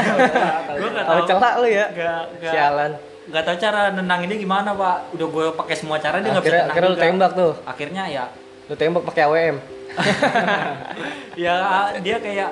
Gue 0.78 0.90
nggak 0.90 1.06
tahu 1.08 1.22
celak 1.30 1.54
lu 1.62 1.68
ya. 1.68 1.86
Gak, 1.92 2.22
gak, 2.42 2.52
Sialan. 2.54 2.92
gak 3.32 3.44
tahu 3.48 3.56
cara 3.62 3.82
nenanginnya 3.94 4.38
gimana 4.38 4.70
pak. 4.76 4.98
Udah 5.18 5.28
gue 5.30 5.46
pakai 5.58 5.76
semua 5.78 5.98
cara 5.98 6.20
dia 6.20 6.30
nggak 6.34 6.44
bisa 6.46 6.52
Akhirnya 6.52 6.62
tenang 6.62 6.72
akhirnya 6.72 6.90
lu 6.90 6.98
tembak 7.00 7.32
tuh. 7.34 7.54
Akhirnya 7.66 8.04
ya, 8.10 8.26
Lu 8.70 8.76
tembak 8.78 9.04
pakai 9.06 9.22
AWM. 9.28 9.58
ya 11.44 11.56
dia 12.00 12.16
kayak 12.24 12.50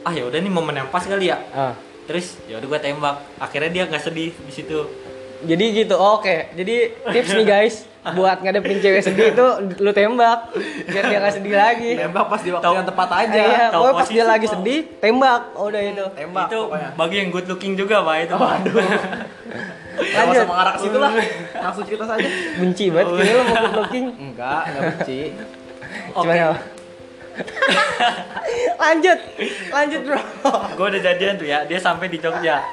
ah 0.00 0.12
ya 0.16 0.24
udah 0.24 0.38
nih 0.40 0.52
momen 0.52 0.74
yang 0.80 0.88
pas 0.88 1.04
kali 1.04 1.28
ya. 1.28 1.38
Ah. 1.52 1.74
Terus 2.08 2.40
ya 2.46 2.62
udah 2.62 2.68
gue 2.70 2.80
tembak. 2.80 3.16
Akhirnya 3.36 3.70
dia 3.70 3.82
nggak 3.90 4.02
sedih 4.02 4.32
di 4.32 4.52
situ. 4.52 4.78
Jadi 5.44 5.64
gitu. 5.84 5.96
Oke. 5.96 6.52
Jadi 6.56 6.74
tips 7.12 7.30
nih 7.36 7.46
guys 7.46 7.89
buat 8.16 8.40
ngadepin 8.40 8.80
cewek 8.80 9.02
sedih 9.04 9.36
itu 9.36 9.46
lu 9.76 9.92
tembak 9.92 10.48
biar 10.88 11.04
dia 11.04 11.18
gak 11.20 11.34
sedih 11.36 11.52
lagi. 11.52 11.90
Nembak 12.00 12.32
pas 12.32 12.40
di 12.40 12.50
waktu 12.52 12.72
yang 12.72 12.88
tepat 12.88 13.08
aja. 13.12 13.42
Iya, 13.44 13.64
pokoknya 13.76 13.94
pas 14.00 14.08
dia 14.08 14.24
lagi 14.24 14.46
sedih, 14.48 14.80
tembak. 15.04 15.42
Oh, 15.52 15.68
udah 15.68 15.82
itu. 15.84 16.04
Tembak 16.16 16.48
itu 16.48 16.60
pokoknya. 16.64 16.88
bagi 16.96 17.16
yang 17.20 17.28
good 17.28 17.46
looking 17.48 17.72
juga 17.76 18.00
pak 18.00 18.16
itu. 18.24 18.34
Waduh. 18.40 18.74
Gak 20.00 20.16
Lanjut. 20.16 20.32
usah 20.32 20.48
mengarah 20.48 20.72
ke 20.72 20.80
situ 20.80 20.96
lah. 20.96 21.12
Langsung 21.68 21.84
cerita 21.84 22.04
saja. 22.08 22.28
Benci 22.56 22.84
banget 22.88 23.06
kayaknya 23.20 23.34
lu 23.36 23.44
mau 23.44 23.56
good 23.60 23.76
looking. 23.84 24.06
Enggak, 24.16 24.62
enggak 24.72 24.82
benci. 24.96 25.20
Oke. 26.16 26.24
Gimana? 26.24 26.56
lanjut. 28.80 29.18
Lanjut, 29.70 30.00
Bro. 30.08 30.20
gue 30.76 30.86
udah 30.96 31.00
jadian 31.04 31.34
tuh 31.36 31.46
ya 31.48 31.58
dia 31.68 31.78
sampai 31.80 32.08
di 32.08 32.18
Jogja 32.20 32.64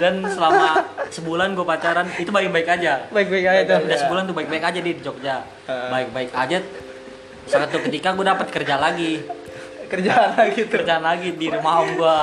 dan 0.00 0.24
selama 0.24 0.80
sebulan 1.12 1.52
gue 1.52 1.62
pacaran 1.62 2.08
itu 2.16 2.32
baik-baik 2.32 2.66
aja. 2.66 3.04
Baik-baik 3.12 3.44
aja 3.44 3.60
tuh. 3.68 3.78
udah 3.84 3.98
sebulan 4.00 4.22
tuh 4.24 4.34
baik-baik 4.34 4.64
aja 4.64 4.80
di 4.80 4.92
Jogja. 4.98 5.36
Baik-baik 5.68 6.32
aja. 6.32 6.58
Satu 7.44 7.76
ketika 7.84 8.16
gue 8.16 8.24
dapat 8.24 8.48
kerja 8.48 8.80
lagi. 8.80 9.20
Kerjaan 9.90 10.38
lagi 10.38 10.64
tuh. 10.64 10.70
kerjaan 10.72 11.02
lagi 11.02 11.28
di 11.34 11.46
rumah 11.46 11.82
om 11.82 11.90
gue 11.92 12.18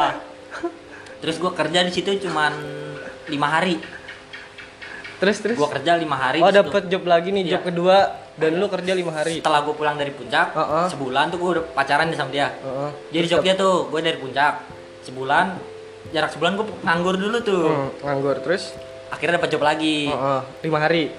terus 1.17 1.35
gue 1.35 1.49
kerja 1.49 1.81
di 1.81 1.91
situ 1.91 2.15
cuman 2.23 2.53
lima 3.27 3.47
hari. 3.49 3.75
Terus 5.17 5.37
terus? 5.41 5.57
Gue 5.57 5.69
kerja 5.69 5.97
lima 5.97 6.13
hari 6.15 6.39
oh 6.39 6.53
dapet 6.53 6.87
job 6.87 7.03
lagi 7.05 7.33
nih 7.33 7.43
job 7.53 7.61
Iya. 7.61 7.67
kedua. 7.67 7.97
Dan 8.37 8.61
lu 8.61 8.69
kerja 8.69 8.93
lima 8.93 9.09
hari. 9.11 9.41
Setelah 9.41 9.65
gue 9.65 9.73
pulang 9.73 9.97
dari 9.97 10.13
puncak 10.13 10.53
Heeh. 10.53 10.85
sebulan 10.93 11.33
tuh 11.33 11.37
gue 11.37 11.49
udah 11.57 11.65
pacaran 11.73 12.07
sama 12.13 12.29
dia. 12.29 12.53
Heeh. 12.53 12.89
dia 13.11 13.21
di 13.25 13.29
Jogja 13.29 13.53
tuh 13.53 13.89
gue 13.89 13.99
dari 13.99 14.17
puncak. 14.17 14.53
Sebulan 15.03 15.45
jarak 16.09 16.29
sebulan 16.29 16.53
gue 16.55 16.65
nganggur 16.81 17.15
dulu 17.15 17.37
tuh. 17.41 17.65
Hmm, 17.65 17.89
nganggur 18.01 18.37
terus? 18.39 18.73
Akhirnya 19.07 19.37
dapat 19.37 19.49
job 19.49 19.61
lagi. 19.61 20.07
Heeh, 20.07 20.39
lima 20.61 20.77
hari? 20.77 21.11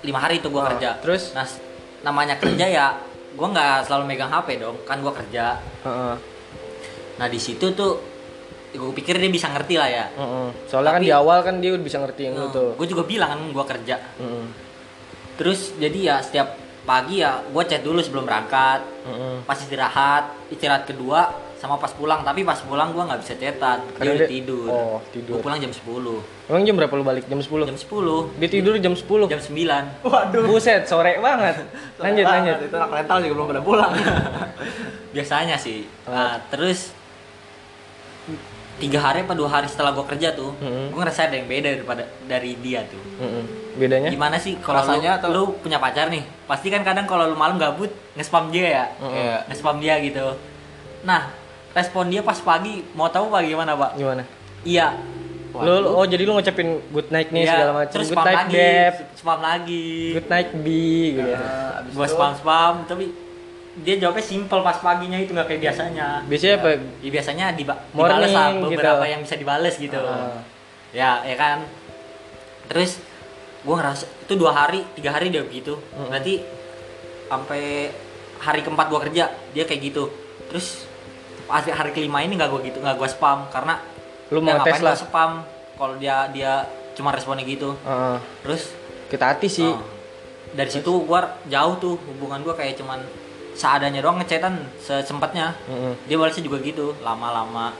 Lima 0.00 0.18
hari 0.18 0.40
tuh 0.40 0.48
gue 0.48 0.58
Oh, 0.58 0.66
kerja. 0.66 0.96
terus? 0.98 1.32
nah 1.32 1.44
namanya 2.00 2.36
kerja 2.36 2.66
ya 2.66 2.86
gue 3.30 3.46
nggak 3.46 3.88
selalu 3.88 4.04
megang 4.06 4.28
hp 4.28 4.48
dong 4.56 4.76
kan 4.82 4.98
gue 4.98 5.12
kerja. 5.14 5.56
Heeh, 5.82 6.14
nah 7.14 7.26
di 7.26 7.36
situ 7.36 7.72
tuh 7.72 8.00
gue 8.70 8.92
pikir 8.92 9.16
dia 9.16 9.28
bisa 9.28 9.48
ngerti 9.48 9.74
lah 9.74 9.88
ya. 9.88 10.06
Heeh. 10.10 10.48
soalnya 10.66 10.90
kan 10.90 11.00
Tapi- 11.00 11.08
di 11.08 11.12
awal 11.12 11.38
kan 11.40 11.54
dia 11.58 11.70
udah 11.72 11.82
bisa 11.82 11.98
ngertiin 11.98 12.32
lu 12.32 12.48
tuh. 12.48 12.70
gue 12.74 12.86
juga 12.86 13.02
bilang 13.02 13.30
kan 13.30 13.40
gue 13.50 13.64
kerja. 13.66 13.96
Heeh, 14.18 14.44
terus 15.34 15.72
jadi 15.74 15.98
ya 16.00 16.16
setiap 16.18 16.54
pagi 16.84 17.18
ya 17.18 17.40
gue 17.42 17.62
chat 17.64 17.80
dulu 17.80 17.98
sebelum 17.98 18.24
berangkat. 18.24 18.80
Heeh. 19.04 19.36
pas 19.42 19.56
istirahat. 19.56 20.24
Istirahat 20.48 20.84
kedua 20.84 21.32
sama 21.64 21.80
pas 21.80 21.88
pulang 21.90 22.20
tapi 22.20 22.44
pas 22.44 22.60
pulang 22.60 22.92
gue 22.92 23.00
nggak 23.00 23.20
bisa 23.20 23.32
chatan 23.34 23.80
dia 23.96 24.12
udah 24.12 24.28
tidur 24.28 24.68
oh, 24.68 24.98
tidur. 25.08 25.32
gue 25.32 25.40
pulang 25.40 25.56
jam 25.56 25.72
10 25.72 25.80
emang 26.44 26.62
jam 26.62 26.76
berapa 26.76 26.92
lu 26.92 27.00
balik 27.02 27.24
jam 27.24 27.40
10 27.40 27.48
jam 27.64 27.72
10 27.74 28.36
dia 28.36 28.48
tidur 28.52 28.76
jam 28.76 28.92
10 28.92 29.00
jam 29.26 29.40
9 29.40 30.04
Waduh. 30.04 30.44
buset 30.44 30.84
sore 30.84 31.16
banget 31.18 31.64
lanjut 32.04 32.26
lanjut 32.26 32.56
Itu 32.62 32.76
anak 32.76 32.90
rental 32.94 33.18
juga 33.18 33.32
belum 33.34 33.46
pada 33.48 33.62
pulang. 33.62 33.92
biasanya 35.14 35.56
sih 35.56 35.88
Oh. 36.04 36.12
Nah, 36.12 36.36
terus 36.46 36.92
tiga 38.74 38.98
hari 38.98 39.22
apa 39.22 39.32
dua 39.32 39.46
hari 39.48 39.64
setelah 39.64 39.94
gue 39.94 40.02
kerja 40.04 40.34
tuh 40.34 40.50
Mm-mm. 40.58 40.90
gue 40.90 40.98
ngerasa 40.98 41.30
ada 41.30 41.38
yang 41.38 41.46
beda 41.46 41.68
daripada 41.72 42.02
dari 42.26 42.58
dia 42.58 42.82
tuh 42.84 42.98
Heeh. 43.16 43.44
bedanya 43.74 44.10
gimana 44.10 44.36
sih 44.36 44.58
kalau 44.58 44.76
lu, 44.76 44.98
Rasanya 44.98 45.10
atau- 45.16 45.30
lu 45.30 45.42
punya 45.56 45.78
pacar 45.78 46.10
nih 46.10 46.20
pasti 46.44 46.68
kan 46.68 46.82
kadang 46.82 47.06
kalau 47.06 47.24
lu 47.24 47.38
malam 47.38 47.54
gabut 47.54 47.86
nge-spam 48.12 48.50
dia 48.50 48.66
ya 48.68 48.84
Heeh. 48.98 49.14
Iya. 49.14 49.36
nge-spam 49.46 49.78
dia 49.78 49.94
gitu 50.02 50.26
nah 51.06 51.30
respon 51.74 52.06
dia 52.06 52.22
pas 52.22 52.38
pagi 52.38 52.86
mau 52.94 53.06
tahu 53.06 53.28
pak 53.28 53.40
gimana 53.44 53.74
pak 53.74 53.90
gimana 53.94 54.22
iya 54.62 54.94
lu 55.52 55.70
lu- 55.80 55.94
oh 55.94 56.02
jadi 56.02 56.22
lu 56.22 56.34
ngucapin 56.34 56.82
good 56.88 57.10
night 57.10 57.30
nih 57.30 57.42
Iya, 57.42 57.52
segala 57.52 57.72
macam 57.76 57.92
terus 57.92 58.08
good 58.08 58.16
spam 58.16 58.26
night 58.26 58.38
lagi 58.40 58.54
beb 58.56 58.94
spam 59.14 59.40
lagi 59.40 59.86
good 60.12 60.28
night 60.28 60.50
b 60.52 60.66
gitu 61.12 61.28
ya. 61.28 61.38
Abis 61.78 61.92
gua 61.92 62.06
spam 62.08 62.32
spam 62.34 62.74
tapi 62.86 63.04
dia 63.76 63.94
jawabnya 63.98 64.22
simple 64.24 64.60
pas 64.60 64.78
paginya 64.78 65.14
itu 65.16 65.30
nggak 65.30 65.46
kayak 65.46 65.60
biasanya 65.60 66.06
biasanya 66.26 66.54
apa 66.56 66.68
Ya, 66.70 67.10
biasanya 67.10 67.46
Morning, 67.50 67.74
dibales 67.92 68.30
lah 68.32 68.48
gitu. 68.50 68.66
beberapa 68.70 69.04
yang 69.04 69.20
bisa 69.22 69.34
dibales 69.34 69.74
gitu. 69.76 69.98
Ah. 69.98 70.42
Ya, 70.90 71.10
ya 71.22 71.34
kan. 71.34 71.58
Terus 72.64 73.02
gua 73.62 73.74
ngerasa 73.78 74.06
itu 74.22 74.32
dua 74.34 74.54
hari, 74.54 74.86
tiga 74.94 75.10
hari 75.10 75.26
dia 75.28 75.42
begitu. 75.42 75.74
Mm-mm. 75.90 76.06
Berarti 76.06 76.34
sampai 77.26 77.90
hari 78.38 78.60
keempat 78.62 78.86
gua 78.86 79.00
kerja 79.02 79.24
dia 79.50 79.64
kayak 79.64 79.82
gitu. 79.84 80.06
Terus 80.46 80.86
hari, 81.48 81.70
hari 81.72 81.90
kelima 81.92 82.22
ini 82.24 82.36
nggak 82.36 82.50
gua 82.50 82.60
gitu, 82.64 82.78
nggak 82.80 82.96
gua 82.96 83.08
spam 83.08 83.38
karena 83.52 83.80
Lu 84.32 84.40
ya 84.40 84.56
mau 84.56 84.64
tes 84.64 84.78
ngapain 84.78 84.82
lah. 84.84 84.96
spam? 84.96 85.30
Kalau 85.74 85.94
dia 85.98 86.30
dia 86.30 86.52
cuma 86.94 87.10
responnya 87.10 87.42
gitu. 87.42 87.74
Heeh. 87.82 88.16
Terus? 88.46 88.62
Kita 89.10 89.24
hati 89.34 89.48
sih. 89.50 89.68
Oh. 89.68 89.80
dari 90.54 90.70
situ 90.70 90.86
gua 91.02 91.34
jauh 91.50 91.74
tuh 91.82 91.98
hubungan 92.06 92.38
gua 92.46 92.54
kayak 92.54 92.78
cuman 92.78 93.02
seadanya 93.58 93.98
doang 93.98 94.22
ngechatan 94.22 94.54
sesempatnya. 94.78 95.58
Heeh. 95.66 95.94
dia 96.06 96.16
balasnya 96.18 96.46
juga 96.46 96.62
gitu 96.62 96.94
lama-lama. 97.02 97.74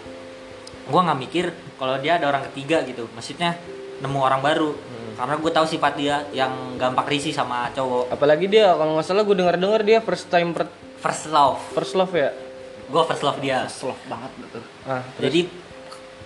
Gua 0.91 1.01
nggak 1.07 1.19
mikir 1.23 1.55
kalau 1.79 1.97
dia 2.03 2.19
ada 2.19 2.27
orang 2.29 2.43
ketiga 2.51 2.83
gitu 2.83 3.07
maksudnya 3.15 3.55
nemu 4.03 4.19
orang 4.19 4.43
baru. 4.43 4.75
Karena 5.15 5.39
gue 5.39 5.47
tahu 5.55 5.63
sifat 5.63 5.95
dia 5.95 6.27
yang 6.35 6.75
gampang 6.75 7.07
risih 7.07 7.31
sama 7.31 7.71
cowok. 7.71 8.11
Apalagi 8.11 8.51
dia 8.51 8.75
kalau 8.75 8.99
nggak 8.99 9.07
salah 9.07 9.23
gue 9.23 9.37
dengar 9.39 9.55
dengar 9.55 9.87
dia 9.87 10.03
first 10.03 10.27
time 10.27 10.51
per- 10.51 10.67
first 10.99 11.31
love. 11.31 11.63
First 11.71 11.95
love 11.95 12.11
ya 12.11 12.35
gue 12.85 13.03
first 13.05 13.23
love 13.23 13.39
dia 13.39 13.65
Slow 13.67 13.97
banget 14.05 14.31
betul. 14.39 14.63
ah 14.85 15.03
jadi 15.17 15.41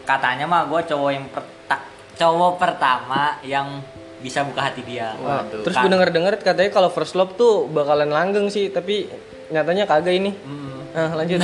katanya 0.02 0.44
mah 0.44 0.64
gue 0.64 0.80
cowok 0.84 1.10
yang 1.10 1.26
perta- 1.26 1.86
cowok 2.14 2.52
pertama 2.56 3.22
yang 3.42 3.78
bisa 4.18 4.42
buka 4.42 4.64
hati 4.64 4.82
dia 4.82 5.14
Ah, 5.16 5.42
Waduh. 5.42 5.62
terus 5.62 5.74
Kan. 5.74 5.86
gue 5.86 5.90
denger 5.92 6.10
dengar 6.10 6.32
katanya 6.36 6.70
kalau 6.70 6.88
first 6.88 7.14
love 7.14 7.34
tuh 7.34 7.66
bakalan 7.66 8.08
langgeng 8.08 8.48
sih 8.48 8.66
tapi 8.68 9.06
nyatanya 9.48 9.84
kagak 9.84 10.14
ini 10.14 10.34
Hmm. 10.34 10.82
ah 10.92 11.14
lanjut 11.14 11.38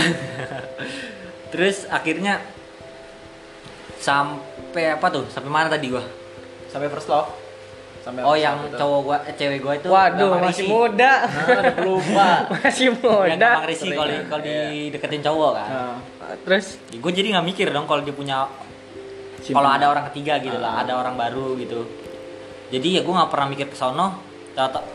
terus 1.52 1.86
akhirnya 1.86 2.42
sampai 3.96 4.90
apa 4.90 5.06
tuh 5.08 5.24
sampai 5.26 5.48
mana 5.48 5.68
tadi 5.68 5.88
gua 5.88 6.02
Sampai 6.66 6.90
first 6.90 7.06
love. 7.06 7.30
Sampai 8.04 8.20
oh 8.20 8.36
yang 8.36 8.60
itu. 8.62 8.76
cowok 8.76 9.00
gua 9.02 9.16
eh, 9.22 9.32
cewek 9.32 9.58
gua 9.58 9.72
itu 9.74 9.88
waduh 9.88 10.36
masih 10.38 10.66
muda 10.66 11.12
Nah, 11.24 11.72
lupa. 11.80 12.28
masih 12.54 12.84
yang 12.84 12.96
muda 12.98 13.32
gampang 13.34 13.64
risih 13.64 13.80
Sering 13.82 13.96
kalau 13.96 14.14
kalau 14.28 14.42
Iya. 14.44 14.60
dideketin 14.68 15.22
cowok 15.22 15.50
kan 15.54 15.68
Nah, 15.68 15.96
Ah, 16.20 16.36
terus 16.38 16.66
gue 16.86 17.12
jadi 17.12 17.28
nggak 17.30 17.46
mikir 17.46 17.66
dong 17.68 17.84
kalau 17.84 18.00
dia 18.00 18.12
punya 18.12 18.48
kalau 19.42 19.68
ada 19.70 19.86
orang 19.86 20.08
ketiga 20.08 20.36
gitu 20.38 20.56
lah 20.56 20.72
Ah. 20.74 20.82
ada 20.82 20.96
orang 20.96 21.14
baru 21.14 21.52
gitu 21.54 21.84
jadi 22.70 22.88
ya 22.90 23.00
gue 23.00 23.14
nggak 23.14 23.28
pernah 23.28 23.46
mikir 23.46 23.66
ke 23.66 23.76
sono 23.76 24.20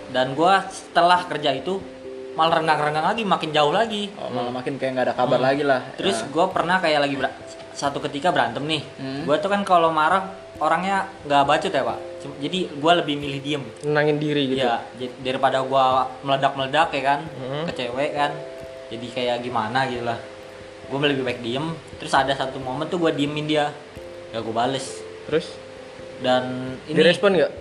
dan 0.09 0.27
gue 0.31 0.53
setelah 0.69 1.21
kerja 1.23 1.51
itu 1.51 1.77
malah 2.31 2.57
renggang-renggang 2.57 3.05
lagi 3.05 3.23
makin 3.23 3.49
jauh 3.51 3.69
lagi 3.69 4.09
oh, 4.15 4.25
malah 4.27 4.49
makin 4.51 4.73
kayak 4.75 4.91
nggak 4.91 5.05
ada 5.05 5.15
kabar 5.15 5.37
Hmm. 5.37 5.45
lagi 5.45 5.63
lah. 5.63 5.81
terus 5.93 6.17
Ya. 6.17 6.25
gue 6.25 6.45
pernah 6.49 6.77
kayak 6.77 6.99
lagi 6.99 7.15
ber- 7.15 7.37
satu 7.71 8.01
ketika 8.01 8.29
berantem 8.29 8.63
nih 8.63 8.81
Hmm. 8.95 9.21
gue 9.23 9.35
tuh 9.37 9.49
kan 9.49 9.61
kalau 9.61 9.89
marah 9.89 10.33
orangnya 10.57 10.97
nggak 11.23 11.43
bacot 11.43 11.69
ya 11.69 11.83
pak 11.83 11.99
jadi 12.37 12.59
gue 12.69 12.93
lebih 12.95 13.15
milih 13.15 13.39
diem 13.39 13.63
nenangin 13.81 14.17
diri 14.17 14.43
gitu 14.47 14.59
Iya, 14.59 14.83
j- 14.95 15.15
daripada 15.19 15.61
gua 15.61 15.85
meledak-meledak 16.19 16.91
ya 16.91 17.03
kan 17.05 17.19
Hmm. 17.31 17.63
ke 17.63 17.71
cewek 17.73 18.11
kan. 18.11 18.31
Jadi 18.89 19.05
kayak 19.07 19.37
gimana 19.39 19.85
gitu 19.85 20.01
lah. 20.01 20.17
Gue 20.85 20.97
lebih 21.05 21.21
baik 21.21 21.39
diem. 21.39 21.69
Terus 21.95 22.11
ada 22.11 22.33
satu 22.33 22.57
momen 22.57 22.85
tuh 22.85 22.97
gua 22.97 23.09
diemin 23.09 23.45
dia. 23.45 23.69
Ya 24.29 24.39
gue 24.39 24.51
bales. 24.51 24.99
terus 25.23 25.53
Dan 26.19 26.75
ini 26.83 26.97
direspon 26.97 27.31
nggak 27.31 27.53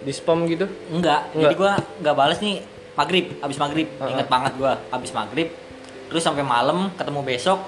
di 0.00 0.12
spam 0.12 0.46
gitu 0.46 0.64
enggak. 0.88 1.28
Enggak. 1.30 1.42
Jadi 1.42 1.54
gua 1.54 1.72
nggak 1.98 2.14
bales 2.14 2.38
nih 2.38 2.54
maghrib, 2.94 3.26
abis 3.38 3.58
maghrib. 3.58 3.88
Heeh. 3.90 4.10
Ingat 4.10 4.28
banget 4.28 4.52
gua 4.54 4.78
abis 4.88 5.10
maghrib. 5.10 5.48
Terus 6.06 6.22
sampai 6.22 6.40
malam 6.40 6.88
ketemu 6.94 7.20
besok. 7.20 7.60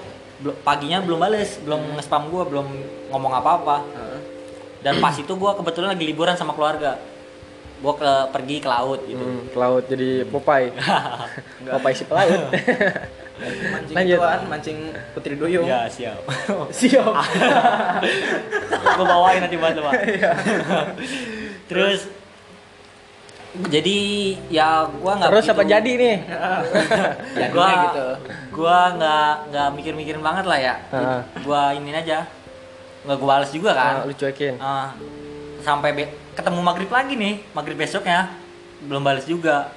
paginya 0.61 1.01
belum 1.01 1.17
bales, 1.17 1.57
belum 1.59 1.81
Hmm. 1.81 1.93
nge-spam 1.97 2.29
gua, 2.29 2.45
belum 2.45 2.67
ngomong 3.09 3.33
apa-apa. 3.35 3.81
Heeh. 3.83 4.06
Dan 4.79 4.97
pas 4.97 5.13
itu 5.13 5.33
gua 5.33 5.53
kebetulan 5.53 5.91
lagi 5.91 6.03
liburan 6.03 6.33
sama 6.33 6.51
keluarga. 6.51 6.97
Gua 7.77 7.93
ke 7.93 8.11
pergi 8.29 8.57
ke 8.57 8.65
laut 8.65 9.01
gitu. 9.03 9.19
Hmm, 9.19 9.45
ke 9.45 9.55
laut 9.55 9.83
jadi 9.83 10.25
Popeye 10.25 10.73
Popeye 11.71 11.93
si 11.93 12.03
pelaut 12.03 12.29
mancing 13.37 13.93
Lanjut. 13.93 14.17
ituan, 14.17 14.39
mancing 14.47 14.77
putri 15.13 15.33
duyung. 15.33 15.61
Ya 15.63 15.85
siap. 15.87 16.25
Siap. 16.73 17.13
gue 18.73 19.05
bawain 19.05 19.39
nanti 19.39 19.55
buat 19.55 19.77
lo 19.77 19.85
pak. 19.85 19.93
Terus 21.67 22.09
jadi 23.69 23.97
ya 24.49 24.85
gua 24.91 25.17
nggak 25.17 25.29
terus 25.31 25.45
apa 25.47 25.55
begitu- 25.59 25.71
jadi 25.71 25.91
nih 25.93 26.17
Jadinya 27.31 27.47
gua 27.49 27.67
gitu. 27.83 28.07
gua 28.51 28.77
nggak 28.93 29.31
nggak 29.49 29.67
mikir-mikirin 29.73 30.21
banget 30.21 30.45
lah 30.45 30.59
ya 30.59 30.75
Heeh. 30.87 31.21
gua 31.41 31.61
ini 31.73 31.89
aja 31.91 32.25
nggak 33.07 33.17
gua 33.17 33.27
balas 33.33 33.49
juga 33.49 33.71
kan. 33.71 33.93
Ah, 33.93 34.03
lu 34.03 34.13
cuekin. 34.13 34.53
Ah, 34.57 34.91
sampai 35.59 35.89
be- 35.91 36.13
ketemu 36.31 36.59
maghrib 36.59 36.91
lagi 36.91 37.15
nih 37.15 37.39
maghrib 37.51 37.73
besoknya. 37.73 38.35
Belum 38.83 38.99
balas 38.99 39.23
juga. 39.23 39.71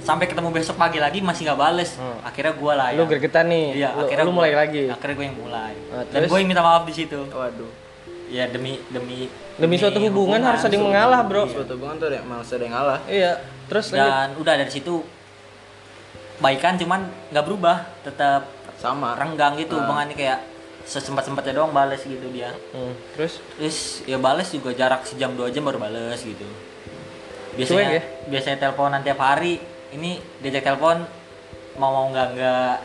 Sampai 0.00 0.26
ketemu 0.26 0.50
besok 0.50 0.74
pagi 0.74 0.98
lagi 0.98 1.22
masih 1.22 1.46
nggak 1.46 1.56
bales 1.56 1.94
Hmm. 1.94 2.18
akhirnya 2.22 2.52
gua 2.52 2.72
lah 2.74 2.88
lu 2.90 3.06
gergetan 3.06 3.46
nih. 3.46 3.66
Iya 3.76 3.88
lu, 3.94 4.02
akhirnya 4.02 4.24
lu 4.24 4.32
gua- 4.32 4.38
mulai 4.40 4.52
lagi. 4.52 4.82
akhirnya 4.88 5.14
gue 5.14 5.26
yang 5.28 5.38
mulai. 5.38 5.72
Ah, 5.88 6.02
dan 6.02 6.18
terus? 6.18 6.28
gue 6.28 6.38
yang 6.40 6.48
minta 6.48 6.60
maaf 6.60 6.82
di 6.82 6.94
situ. 6.96 7.20
Waduh. 7.28 7.70
ya 8.32 8.48
demi 8.48 8.80
demi 8.88 9.28
demi 9.60 9.76
suatu 9.76 10.00
hubungan, 10.00 10.40
harus 10.40 10.64
ada 10.64 10.72
yang 10.72 10.88
mengalah 10.88 11.20
bro. 11.20 11.44
Suatu 11.44 11.76
hubungan 11.76 12.00
tuh 12.00 12.08
ada 12.08 12.24
malah 12.24 12.40
ada 12.40 12.56
yang 12.58 12.72
ngalah. 12.72 12.98
iya. 13.04 13.32
Terus 13.68 13.92
lanjut. 13.92 14.08
Dan 14.08 14.28
udah 14.40 14.54
dari 14.56 14.72
situ 14.72 14.94
baikan 16.40 16.74
cuman 16.74 17.00
nggak 17.28 17.44
berubah. 17.44 17.76
Tetap 18.02 18.48
Sama. 18.80 19.14
renggang 19.14 19.54
gitu 19.54 19.76
hubungannya 19.76 20.16
kayak 20.16 20.38
sesempat 20.84 21.24
sempatnya 21.26 21.62
doang 21.62 21.72
bales 21.72 22.02
gitu 22.02 22.26
dia 22.30 22.50
Hmm, 22.74 22.94
terus 23.16 23.38
terus 23.56 23.78
ya 24.04 24.18
bales 24.18 24.48
juga 24.50 24.74
jarak 24.74 25.06
sejam 25.06 25.32
dua 25.34 25.48
jam 25.48 25.62
baru 25.64 25.78
bales 25.78 26.20
gitu 26.20 26.44
Cuek 27.52 27.56
biasanya 27.58 27.88
ya? 27.92 28.02
biasanya 28.32 28.56
teleponan 28.58 29.00
tiap 29.04 29.20
hari 29.20 29.60
ini 29.92 30.16
diajak 30.40 30.64
telepon 30.64 31.04
mau 31.76 31.90
mau 31.92 32.06
nggak 32.12 32.28
nggak 32.36 32.76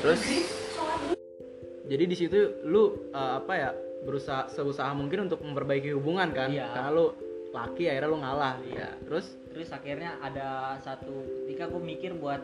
Terus 0.00 0.20
jadi 1.90 2.04
di 2.08 2.16
situ 2.16 2.64
lu 2.64 3.12
eh, 3.12 3.32
apa 3.36 3.52
ya 3.52 3.70
berusaha 4.00 4.48
seusaha 4.48 4.88
mungkin 4.96 5.28
untuk 5.28 5.44
memperbaiki 5.44 5.92
hubungan 5.92 6.32
kan? 6.32 6.48
Iya. 6.48 6.72
Karena 6.72 6.88
lu 6.88 7.06
laki 7.52 7.84
akhirnya 7.90 8.08
lu 8.08 8.18
ngalah. 8.22 8.54
Iya. 8.64 8.88
Terus 9.04 9.26
terus 9.52 9.68
akhirnya 9.74 10.16
ada 10.22 10.78
satu 10.80 11.44
ketika 11.44 11.68
gue 11.68 11.82
mikir 11.82 12.16
buat 12.16 12.40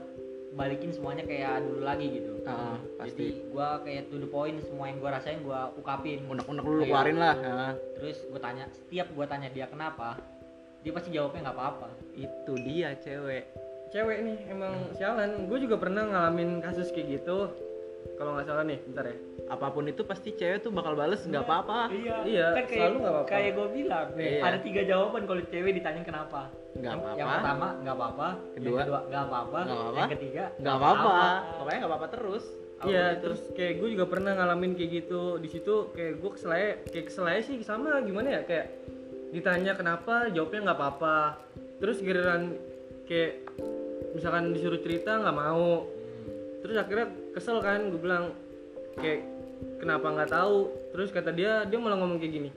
balikin 0.56 0.88
semuanya 0.88 1.22
kayak 1.22 1.60
dulu 1.62 1.84
lagi 1.84 2.06
gitu. 2.10 2.32
Ah, 2.42 2.80
jadi 2.80 2.96
pasti. 2.98 3.24
Gua 3.46 3.68
kayak 3.80 4.08
to 4.08 4.16
the 4.16 4.26
point 4.26 4.56
semua 4.62 4.88
yang 4.88 4.98
gua 4.98 5.10
rasain 5.12 5.38
gua 5.40 5.68
ukapin 5.70 6.24
unek-unek 6.24 6.62
lu, 6.62 6.72
Kayak- 6.74 6.88
keluarin 6.88 7.18
lah 7.18 7.34
Ah, 7.36 7.72
terus 7.94 8.18
gue 8.22 8.40
tanya 8.40 8.64
setiap 8.66 9.06
gue 9.08 9.26
tanya 9.26 9.48
dia 9.48 9.66
kenapa 9.66 10.16
dia 10.80 10.92
pasti 10.92 11.10
jawabnya 11.10 11.40
nggak 11.44 11.56
apa-apa. 11.56 11.88
Itu 12.14 12.52
dia 12.58 12.96
cewek. 12.96 13.44
Cewek 13.88 14.18
nih 14.22 14.38
emang 14.48 14.74
sialan. 14.92 15.44
Gue 15.44 15.58
juga 15.58 15.76
pernah 15.76 16.02
ngalamin 16.04 16.58
kasus 16.58 16.88
kayak 16.88 17.20
gitu. 17.20 17.52
Kalau 18.14 18.32
nggak 18.32 18.46
salah 18.46 18.62
nih 18.62 18.78
bentar 18.80 19.04
ya. 19.04 19.16
Apa 19.46 19.66
pun 19.68 19.84
itu 19.84 20.02
pasti 20.02 20.32
cewek 20.32 20.58
tuh 20.60 20.70
bakal 20.70 20.94
bales 20.94 21.20
nggak 21.20 21.42
apa-apa. 21.42 21.90
Iya, 21.92 22.54
kan 22.54 22.64
kayak 22.64 22.80
selalu 22.80 22.96
nggak 22.96 23.12
apa-apa. 23.12 23.28
kayak 23.28 23.50
gue 23.52 23.68
bilang 23.74 24.06
Iya. 24.16 24.40
ada 24.40 24.58
tiga 24.58 24.82
jawaban 24.82 25.22
kalau 25.24 25.42
cewek 25.44 25.72
ditanya 25.74 26.02
kenapa 26.02 26.40
nggak 26.76 26.92
apa-apa 26.92 27.18
yang 27.18 27.28
pertama 27.28 27.68
nggak 27.80 27.96
apa-apa 27.96 28.28
Kedua, 28.56 28.80
nggak 28.84 29.24
apa-apa 29.28 29.58
yang 29.96 30.10
ketiga 30.12 30.44
nggak 30.60 30.76
apa-apa 30.76 31.16
pokoknya 31.60 31.78
nggak 31.80 31.92
apa-apa 31.92 32.08
terus 32.12 32.44
Iya, 32.84 33.16
itu. 33.16 33.20
terus 33.24 33.40
kayak 33.56 33.74
gue 33.80 33.88
juga 33.96 34.04
pernah 34.04 34.36
ngalamin 34.36 34.76
kayak 34.76 34.90
gitu. 35.00 35.40
Di 35.40 35.48
situ 35.48 35.96
kayak 35.96 36.20
gue 36.20 36.30
kesel 36.36 36.52
aja, 36.52 36.70
kayak 36.92 37.06
kesel 37.08 37.24
aja 37.24 37.40
sih 37.40 37.56
sama 37.64 38.04
gimana 38.04 38.36
ya 38.36 38.40
kayak 38.44 38.68
ditanya 39.32 39.72
kenapa, 39.72 40.28
jawabnya 40.28 40.68
nggak 40.68 40.76
apa-apa. 40.76 41.40
Terus 41.80 42.04
giliran 42.04 42.52
kayak 43.08 43.48
misalkan 44.12 44.52
disuruh 44.52 44.76
cerita 44.84 45.16
nggak 45.16 45.36
mau. 45.40 45.88
Terus 46.60 46.76
akhirnya 46.76 47.08
kesel 47.32 47.64
kan, 47.64 47.80
gue 47.88 47.96
bilang 47.96 48.36
kayak 49.00 49.24
kenapa 49.80 50.12
nggak 50.12 50.30
tahu. 50.36 50.68
Terus 50.92 51.08
kata 51.16 51.32
dia, 51.32 51.64
dia 51.64 51.78
malah 51.80 51.96
ngomong 51.96 52.20
kayak 52.20 52.32
gini. 52.44 52.50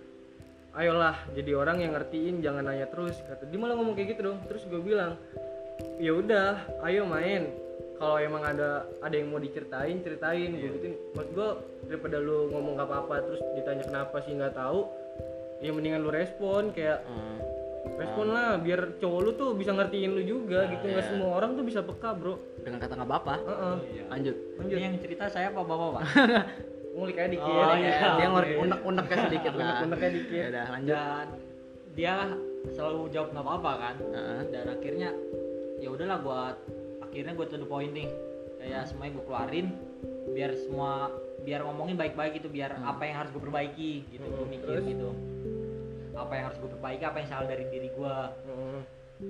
Ayolah, 0.77 1.17
jadi 1.33 1.51
orang 1.57 1.81
yang 1.81 1.97
ngertiin, 1.97 2.45
jangan 2.45 2.63
nanya 2.69 2.85
terus. 2.87 3.17
Kata 3.25 3.49
dia 3.49 3.57
malah 3.57 3.75
ngomong 3.75 3.97
kayak 3.97 4.15
gitu 4.15 4.31
dong. 4.31 4.39
Terus 4.45 4.63
gue 4.69 4.79
bilang, 4.79 5.17
ya 5.97 6.13
udah, 6.13 6.61
ayo 6.85 7.03
main 7.09 7.49
kalau 7.99 8.15
emang 8.15 8.43
ada 8.47 8.87
ada 9.03 9.11
yang 9.11 9.27
mau 9.27 9.43
diceritain 9.43 9.99
ceritain 9.99 10.55
gue 10.55 10.71
gituin 10.71 10.95
maksud 11.19 11.31
gue 11.35 11.49
daripada 11.91 12.17
lu 12.23 12.47
ngomong 12.47 12.79
gak 12.79 12.87
apa-apa 12.87 13.15
terus 13.27 13.43
ditanya 13.59 13.83
kenapa 13.83 14.23
sih 14.23 14.39
nggak 14.39 14.55
tahu 14.55 14.87
ya 15.59 15.75
mendingan 15.75 16.07
lu 16.07 16.09
respon 16.09 16.71
kayak 16.71 17.03
Hmm. 17.03 17.37
respon 17.99 18.31
lah 18.31 18.55
biar 18.59 18.99
cowok 19.03 19.19
lu 19.19 19.31
tuh 19.35 19.49
bisa 19.55 19.75
ngertiin 19.75 20.15
lu 20.15 20.23
juga 20.23 20.67
gitu 20.71 20.83
nggak 20.87 21.03
iya. 21.03 21.11
semua 21.11 21.29
orang 21.35 21.59
tuh 21.59 21.63
bisa 21.67 21.83
peka 21.83 22.15
bro 22.15 22.39
dengan 22.63 22.79
kata 22.79 22.93
nggak 22.95 23.09
apa-apa 23.11 23.35
Heeh. 23.43 23.75
lanjut 24.07 24.35
ini 24.63 24.79
yang 24.79 24.95
cerita 25.03 25.27
saya 25.27 25.51
apa 25.51 25.59
bapak 25.63 25.89
pak 25.99 26.03
ngulik 26.99 27.15
aja 27.15 27.29
dikit 27.29 27.47
Oh, 27.47 27.55
ya. 27.55 27.75
iya. 27.75 27.97
dia 28.11 28.19
oke. 28.19 28.25
ngorek 28.29 28.51
unek-uneknya 28.59 29.17
sedikit 29.25 29.51
lah 29.53 29.63
unek-uneknya 29.65 30.09
dikit 30.13 30.35
ya 30.35 30.45
udah 30.49 30.65
lanjut 30.69 30.91
dan 30.91 31.27
dia 31.89 32.15
selalu 32.69 33.01
jawab 33.09 33.27
nggak 33.31 33.45
apa-apa 33.45 33.71
kan 33.77 33.95
Heeh. 34.05 34.41
dan 34.51 34.65
akhirnya 34.69 35.09
ya 35.77 35.89
udahlah 35.89 36.19
buat 36.19 36.55
akhirnya 37.01 37.33
gue 37.33 37.45
to 37.45 37.57
the 37.57 37.65
point 37.65 37.91
nih 37.91 38.09
kayak 38.57 38.83
semuanya 38.85 39.11
gue 39.15 39.23
keluarin 39.23 39.67
biar 40.29 40.51
semua 40.59 40.91
biar 41.39 41.63
ngomongin 41.63 41.95
baik-baik 41.95 42.35
gitu 42.35 42.47
biar 42.47 42.75
apa 42.77 43.01
yang 43.01 43.15
harus 43.17 43.31
gue 43.31 43.39
perbaiki 43.39 44.03
gitu 44.09 44.21
gue 44.21 44.37
Hmm, 44.37 44.51
mikir 44.51 44.67
terus? 44.69 44.85
gitu 44.85 45.09
apa 46.13 46.31
yang 46.33 46.43
harus 46.45 46.59
gue 46.59 46.69
perbaiki 46.69 47.03
apa 47.05 47.17
yang 47.17 47.29
salah 47.29 47.47
dari 47.47 47.63
diri 47.65 47.89
gue 47.89 48.15
Heeh. 48.45 48.79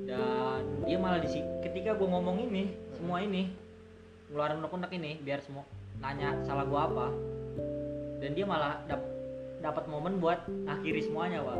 dan 0.05 0.59
dia 0.83 0.97
malah 0.97 1.17
di 1.17 1.29
ketika 1.61 1.93
gue 1.93 2.07
ngomong 2.07 2.41
ini 2.43 2.63
semua 2.91 3.21
ini 3.21 3.53
ngeluarin 4.27 4.57
unek-unek 4.59 4.91
ini 4.91 5.11
biar 5.19 5.39
semua 5.39 5.63
nanya 5.97 6.33
salah 6.41 6.63
gue 6.63 6.79
apa 6.79 7.07
dan 8.19 8.29
dia 8.31 8.43
malah 8.43 8.83
dap 8.85 9.01
dapat 9.59 9.83
momen 9.85 10.19
buat 10.19 10.39
akhiri 10.65 11.01
semuanya 11.01 11.39
pak. 11.41 11.59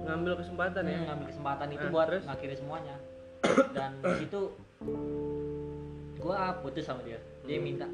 Ngambil 0.00 0.32
kesempatan 0.36 0.82
ya? 0.82 0.96
Hmm, 0.96 1.06
ngambil 1.08 1.26
kesempatan 1.28 1.66
itu 1.68 1.82
Nah, 1.82 1.92
buat 1.92 2.06
terus? 2.06 2.24
ngakhiri 2.24 2.54
semuanya. 2.56 2.96
Dan 3.70 3.90
di 4.06 4.16
situ 4.20 4.40
gua 6.16 6.36
putus 6.60 6.84
sama 6.84 7.02
dia. 7.02 7.18
Dia 7.42 7.56
Hmm. 7.56 7.64
minta. 7.64 7.88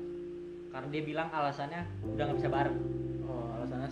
Karena 0.68 0.88
dia 0.88 1.02
bilang 1.02 1.28
alasannya 1.30 1.82
udah 2.06 2.22
nggak 2.22 2.38
bisa 2.38 2.50
bareng. 2.50 2.76
Oh 3.24 3.48
alasannya 3.54 3.90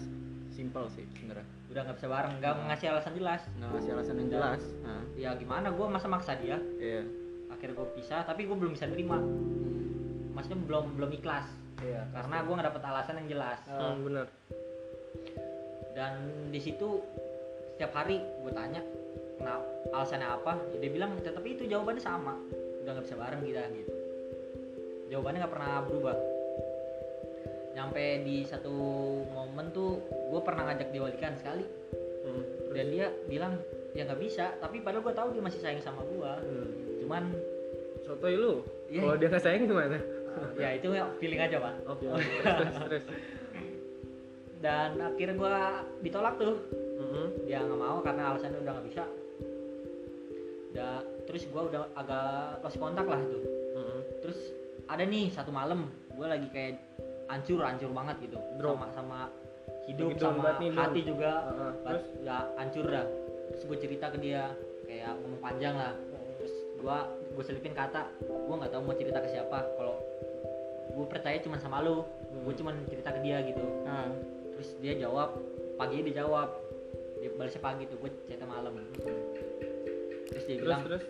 simple 0.50 0.86
sih 0.90 1.04
sebenarnya. 1.10 1.46
Udah 1.66 1.80
nggak 1.82 1.96
bisa 1.96 2.08
bareng 2.08 2.32
nggak 2.38 2.52
ngasih 2.66 2.86
alasan 2.90 3.12
jelas. 3.14 3.42
Nggak 3.54 3.70
ngasih 3.72 3.90
alasan 3.92 4.14
yang 4.18 4.30
jelas. 4.30 4.60
Nah, 4.80 5.02
ya 5.14 5.30
gimana 5.34 5.66
gua 5.70 5.86
masa 5.88 6.06
maksa 6.06 6.36
dia. 6.36 6.60
Iya. 6.76 7.02
Akhirnya 7.48 7.74
gua 7.74 7.88
pisah 7.90 8.20
tapi 8.22 8.44
gua 8.44 8.56
belum 8.58 8.72
bisa 8.72 8.84
terima 8.84 9.16
maksudnya 10.34 10.58
belum 10.60 10.98
belum 10.98 11.10
ikhlas 11.14 11.46
iya 11.84 12.02
karena 12.10 12.36
gua 12.42 12.54
nggak 12.56 12.68
dapet 12.72 12.82
alasan 12.88 13.14
yang 13.20 13.28
jelas. 13.36 13.58
Hmm, 13.68 14.00
bener 14.02 14.26
dan 15.94 16.12
di 16.50 16.58
situ 16.58 16.98
setiap 17.74 17.94
hari 17.94 18.18
gue 18.18 18.52
tanya 18.52 18.82
kenapa 19.38 19.66
alasannya 19.94 20.28
apa? 20.28 20.52
Ya, 20.74 20.86
dia 20.86 20.90
bilang 20.90 21.14
tetap 21.22 21.42
itu 21.46 21.66
jawabannya 21.70 22.02
sama. 22.02 22.34
Udah 22.82 22.90
nggak 22.98 23.06
bisa 23.06 23.16
bareng 23.16 23.42
kita 23.46 23.62
gitu. 23.70 23.92
Jawabannya 25.14 25.38
nggak 25.46 25.54
pernah 25.54 25.72
berubah. 25.86 26.16
Nyampe 27.74 28.04
di 28.26 28.46
satu 28.46 28.74
momen 29.30 29.70
tuh 29.70 30.02
gue 30.30 30.40
pernah 30.42 30.70
ngajak 30.70 30.90
dia 30.90 31.02
balikan 31.02 31.34
sekali. 31.38 31.66
Hmm, 32.26 32.42
dan 32.74 32.86
dia 32.90 33.06
bilang 33.30 33.54
ya 33.94 34.02
nggak 34.06 34.20
bisa. 34.22 34.54
Tapi 34.58 34.82
padahal 34.82 35.02
gue 35.06 35.14
tahu 35.14 35.28
dia 35.34 35.42
masih 35.42 35.62
sayang 35.62 35.82
sama 35.82 36.02
gue 36.02 36.32
hmm. 36.42 36.66
cuman 37.06 37.24
sotoy 38.02 38.34
lu? 38.34 38.66
Iya. 38.90 39.00
kalau 39.00 39.16
dia 39.16 39.28
nggak 39.32 39.42
sayang 39.42 39.64
gimana 39.64 39.98
ya 40.62 40.68
itu 40.76 40.88
feeling 41.20 41.40
aja 41.40 41.56
pak. 41.60 41.74
Oke. 41.88 42.04
Terus 42.58 42.76
terus 42.88 43.04
dan 44.64 44.96
akhirnya 44.96 45.36
gue 45.36 45.56
ditolak 46.08 46.34
tuh. 46.40 46.56
Heeh. 46.94 47.26
dia 47.44 47.58
nggak 47.60 47.80
mau 47.80 47.98
karena 48.00 48.32
alasannya 48.32 48.58
udah 48.64 48.72
nggak 48.78 48.86
bisa. 48.88 49.04
Udah 50.72 50.94
terus 51.24 51.42
gue 51.48 51.62
udah 51.72 51.82
agak 51.96 52.60
lost 52.62 52.78
kontak 52.78 53.06
lah 53.08 53.20
itu 53.20 53.38
Heeh. 53.74 54.00
terus 54.20 54.38
ada 54.84 55.02
nih 55.02 55.32
satu 55.32 55.48
malam 55.48 55.88
gue 56.12 56.26
lagi 56.28 56.46
kayak 56.52 56.78
hancur 57.28 57.60
hancur 57.64 57.90
banget 57.92 58.30
gitu. 58.30 58.38
Drop. 58.60 58.76
sama 58.78 58.86
sama 58.94 59.18
hidup 59.84 60.16
down 60.16 60.40
sama 60.40 60.60
nih, 60.60 60.70
hati 60.72 61.00
juga. 61.04 61.32
Ba- 61.50 61.76
terus? 61.84 62.04
udah 62.24 62.42
hancur 62.56 62.84
dah. 62.88 63.06
Terus 63.52 63.62
gue 63.68 63.78
cerita 63.80 64.06
ke 64.12 64.18
dia 64.20 64.42
kayak 64.88 65.12
ngomong 65.20 65.40
panjang 65.40 65.74
lah 65.76 65.92
gue 66.84 66.98
gue 67.32 67.44
selipin 67.48 67.72
kata 67.72 68.12
gue 68.20 68.54
nggak 68.60 68.72
tahu 68.76 68.82
mau 68.84 68.92
cerita 68.92 69.18
ke 69.24 69.28
siapa. 69.32 69.58
Kalau 69.80 69.96
gue 70.92 71.06
percaya 71.08 71.40
cuma 71.40 71.56
sama 71.56 71.80
lu 71.80 72.04
gue 72.04 72.52
Hmm. 72.52 72.60
cuma 72.60 72.70
cerita 72.84 73.08
ke 73.08 73.20
dia 73.24 73.40
gitu. 73.46 73.64
Nah, 73.88 74.12
terus 74.52 74.76
dia 74.84 74.92
jawab 75.00 75.32
pagi 75.80 76.04
dia 76.04 76.20
jawab 76.20 76.52
dia 77.18 77.30
balasnya 77.40 77.62
pagi 77.64 77.88
tuh 77.88 77.96
gue 78.04 78.10
cerita 78.28 78.44
malam. 78.44 78.76
Terus 80.28 80.44
dia 80.44 80.56
terus 80.60 80.64
bilang 80.68 80.82
terus? 80.84 81.04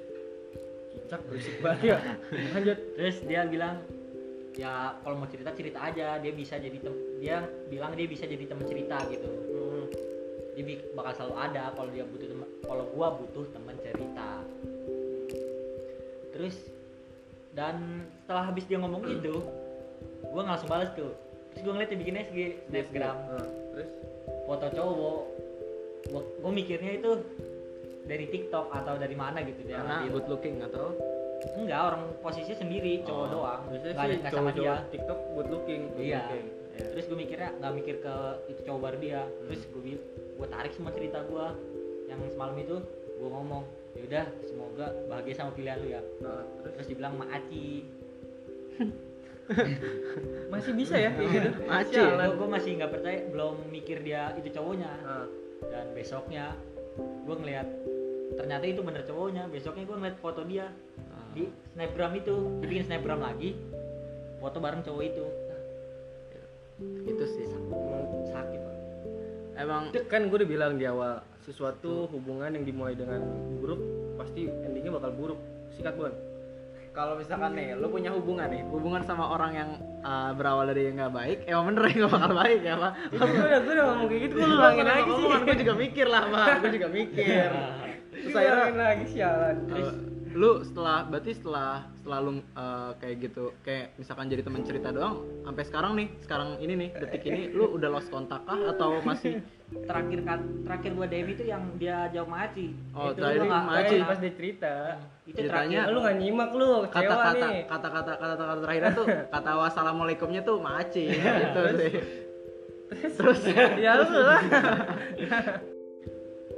Cicak 0.95 1.21
berisik 1.27 1.57
banget. 1.59 1.91
Ya 1.91 1.99
lanjut. 2.55 2.79
Terus 2.95 3.17
dia 3.27 3.41
bilang 3.51 3.83
ya 4.55 4.95
kalau 5.03 5.19
mau 5.19 5.27
cerita 5.27 5.51
cerita 5.51 5.83
aja. 5.83 6.23
Dia 6.23 6.33
bisa 6.33 6.55
jadi 6.55 6.79
tem 6.79 6.95
dia 7.19 7.43
bilang 7.67 7.99
dia 7.99 8.07
bisa 8.07 8.31
jadi 8.31 8.47
teman 8.47 8.63
cerita 8.71 9.03
gitu. 9.11 9.27
Heeh. 9.27 9.85
dia 10.55 10.79
bakal 10.95 11.13
selalu 11.19 11.35
ada 11.51 11.75
kalau 11.75 11.91
dia 11.91 12.07
butuh 12.07 12.31
teman 12.31 12.47
kalau 12.63 12.87
gua 12.95 13.19
butuh 13.19 13.43
teman 13.51 13.75
cerita 13.83 14.04
terus 16.45 16.61
dan 17.57 18.05
setelah 18.21 18.53
habis 18.53 18.69
dia 18.69 18.77
ngomong 18.77 19.01
itu 19.09 19.41
nggak 20.29 20.45
langsung 20.45 20.69
balas 20.69 20.93
tuh. 20.93 21.17
Terus 21.57 21.61
gua 21.65 21.73
ngeliat 21.73 21.89
dia 21.89 21.99
bikin 22.05 22.15
SG 22.21 22.39
snapgram. 22.69 23.17
Heeh. 23.33 23.49
terus? 23.73 23.89
Foto 24.45 24.67
cowok. 24.69 25.21
Gua 26.45 26.51
mikirnya 26.53 27.01
itu 27.01 27.11
dari 28.05 28.29
TikTok 28.29 28.69
atau 28.69 29.01
dari 29.01 29.17
mana 29.17 29.41
gitu 29.41 29.65
dia 29.65 29.81
karena 29.81 30.05
good 30.13 30.29
looking 30.29 30.61
atau? 30.61 30.93
Enggak 31.57 31.81
orang 31.93 32.03
posisinya 32.21 32.57
sendiri 32.61 33.01
cowok 33.09 33.25
Oh, 33.25 33.33
doang. 33.33 33.61
biasanya 33.73 33.93
nggak 33.95 34.05
ada 34.05 34.13
sih 34.13 34.21
nggak 34.21 34.33
sama 34.37 34.51
dia. 34.53 34.75
TikTok 34.93 35.19
good 35.33 35.49
looking 35.49 35.81
good 35.97 36.05
Iya. 36.05 36.21
looking. 36.21 36.45
Iya. 36.75 36.85
terus 36.91 37.05
gue 37.07 37.15
mikirnya 37.17 37.49
nggak 37.57 37.73
mikir 37.73 37.97
ke 38.03 38.15
itu 38.51 38.61
cowok 38.69 38.81
baru 38.85 38.97
dia. 39.01 39.23
Terus 39.49 39.61
gue 39.65 39.83
gue 40.37 40.49
tarik 40.53 40.73
semua 40.77 40.93
cerita 40.93 41.25
gue 41.25 41.47
yang 42.11 42.21
semalam 42.29 42.57
itu 42.61 42.77
gue 43.17 43.29
ngomong 43.33 43.65
yaudah 43.95 44.27
semoga 44.45 44.87
bahagia 45.07 45.35
sama 45.39 45.51
pilihan 45.55 45.79
lu 45.81 45.89
ya. 45.95 46.03
Nah, 46.21 46.43
terus? 46.61 46.73
Terus 46.77 46.87
dibilang 46.91 47.15
maaci 47.15 47.87
masih 50.53 50.73
bisa 50.75 50.97
ya? 50.97 51.13
Kayak 51.15 51.31
gitu 51.31 51.51
Masih. 51.69 52.01
Sialan. 52.01 52.29
gue 52.35 52.49
masih 52.49 52.71
nggak 52.81 52.91
percaya 52.91 53.19
belum 53.31 53.55
mikir 53.71 54.03
dia 54.03 54.33
itu 54.41 54.49
cowoknya. 54.51 54.91
Nah, 55.05 55.27
dan 55.71 55.87
besoknya 55.95 56.45
gue 56.99 57.37
ngeliat 57.39 57.69
ternyata 58.35 58.65
itu 58.67 58.81
bener 58.83 59.03
cowoknya. 59.07 59.47
Besoknya 59.53 59.85
gue 59.87 59.97
ngeliat 60.01 60.17
foto 60.19 60.43
dia 60.49 60.73
di 61.35 61.51
snapgram 61.75 62.15
itu 62.15 62.35
dia 62.63 62.69
bikin 62.71 62.85
snapgram 62.87 63.19
lagi 63.19 63.59
foto 64.39 64.59
bareng 64.63 64.83
cowok 64.83 65.03
itu. 65.03 65.27
Itu 67.07 67.25
sih. 67.31 67.47
Sakit 68.35 68.59
Pak. 68.59 68.75
emang 69.55 69.83
itu 69.95 70.03
kan 70.11 70.27
gue 70.27 70.37
udah 70.43 70.51
bilang 70.51 70.73
di 70.75 70.87
awal 70.89 71.23
sesuatu 71.45 72.09
hubungan 72.09 72.57
yang 72.57 72.65
dimulai 72.65 72.97
dengan 72.97 73.21
buruk 73.61 73.81
pasti 74.17 74.49
endingnya 74.49 74.97
bakal 74.97 75.13
buruk. 75.13 75.41
Sikat 75.77 75.95
bon 75.95 76.13
kalau 76.95 77.19
misalkan 77.19 77.59
nih 77.59 77.75
lu 77.75 77.91
punya 77.91 78.15
hubungan 78.15 78.47
nih 78.47 78.63
hubungan 78.71 79.03
sama 79.03 79.35
orang 79.35 79.53
yang 79.59 79.71
uh, 80.07 80.31
berawal 80.31 80.63
dari 80.71 80.87
yang 80.87 81.03
nggak 81.03 81.11
baik 81.11 81.39
emang 81.51 81.75
bener 81.75 81.83
ya 81.91 81.95
nggak 81.99 82.13
bakal 82.15 82.33
baik 82.39 82.61
ya 82.63 82.75
pak. 82.79 82.93
Gue 83.11 83.27
udah 83.27 83.61
gue 83.61 83.73
udah 83.75 83.85
ngomong 83.91 84.07
kayak 84.07 84.23
gitu 84.23 84.35
gue 84.39 84.47
ulangin 84.47 84.87
lagi 84.87 85.11
sih. 85.11 85.27
gue 85.27 85.57
juga 85.59 85.75
mikir 85.75 86.07
lah 86.07 86.23
pak. 86.31 86.47
Gue 86.63 86.71
juga 86.79 86.89
mikir. 87.03 87.49
Terus 88.15 88.25
Gue 88.31 88.39
akhirnya 88.39 88.55
ulangin 88.55 88.79
lagi 88.79 89.05
sialan. 89.11 89.57
Terus 89.67 89.89
lu 90.35 90.61
setelah 90.61 91.07
berarti 91.07 91.31
setelah 91.33 91.71
setelah 91.95 92.19
lu 92.21 92.33
eh, 92.37 92.91
kayak 92.99 93.17
gitu 93.23 93.45
kayak 93.63 93.95
misalkan 93.95 94.27
jadi 94.27 94.43
teman 94.43 94.61
cerita 94.61 94.91
doang 94.91 95.15
sampai 95.41 95.63
sekarang 95.63 95.93
nih 95.95 96.09
sekarang 96.21 96.49
ini 96.59 96.75
nih 96.77 96.89
detik 96.93 97.23
ini 97.25 97.43
lu 97.49 97.71
udah 97.73 97.89
lost 97.89 98.09
kontak 98.09 98.43
kah? 98.43 98.59
Atau 98.67 98.99
masih 99.01 99.41
terakhir 99.65 100.21
kat- 100.23 100.51
terakhir 100.63 100.91
gua 100.93 101.07
DM 101.07 101.29
itu 101.31 101.45
yang 101.45 101.63
dia 101.75 102.07
jawab 102.09 102.31
Maci. 102.31 102.75
Oh, 102.93 103.11
itu 103.11 103.23
nggak- 103.23 103.65
Maci. 103.65 103.97
Pas 104.01 104.19
dia 104.19 104.33
cerita. 104.33 104.75
Itu 105.25 105.37
Ceritanya- 105.37 105.87
terakhir. 105.87 105.95
Lu 105.95 105.99
nggak 106.01 106.17
nyimak 106.19 106.51
lu 106.53 106.69
kecewa 106.85 106.93
kata-kata 106.93 107.47
nih. 107.47 107.63
kata-kata 107.65 108.13
kata-kata 108.15 108.55
terakhirnya 108.61 108.93
tuh 108.93 109.07
kata 109.31 109.51
wassalamualaikumnya 109.57 110.43
tuh 110.43 110.57
maci. 110.59 111.05
Gitu 111.15 111.63
sih. 111.79 111.93
Terus? 112.95 113.41
Ya 113.81 113.93
lu 113.99 114.07
lah. 114.13 114.41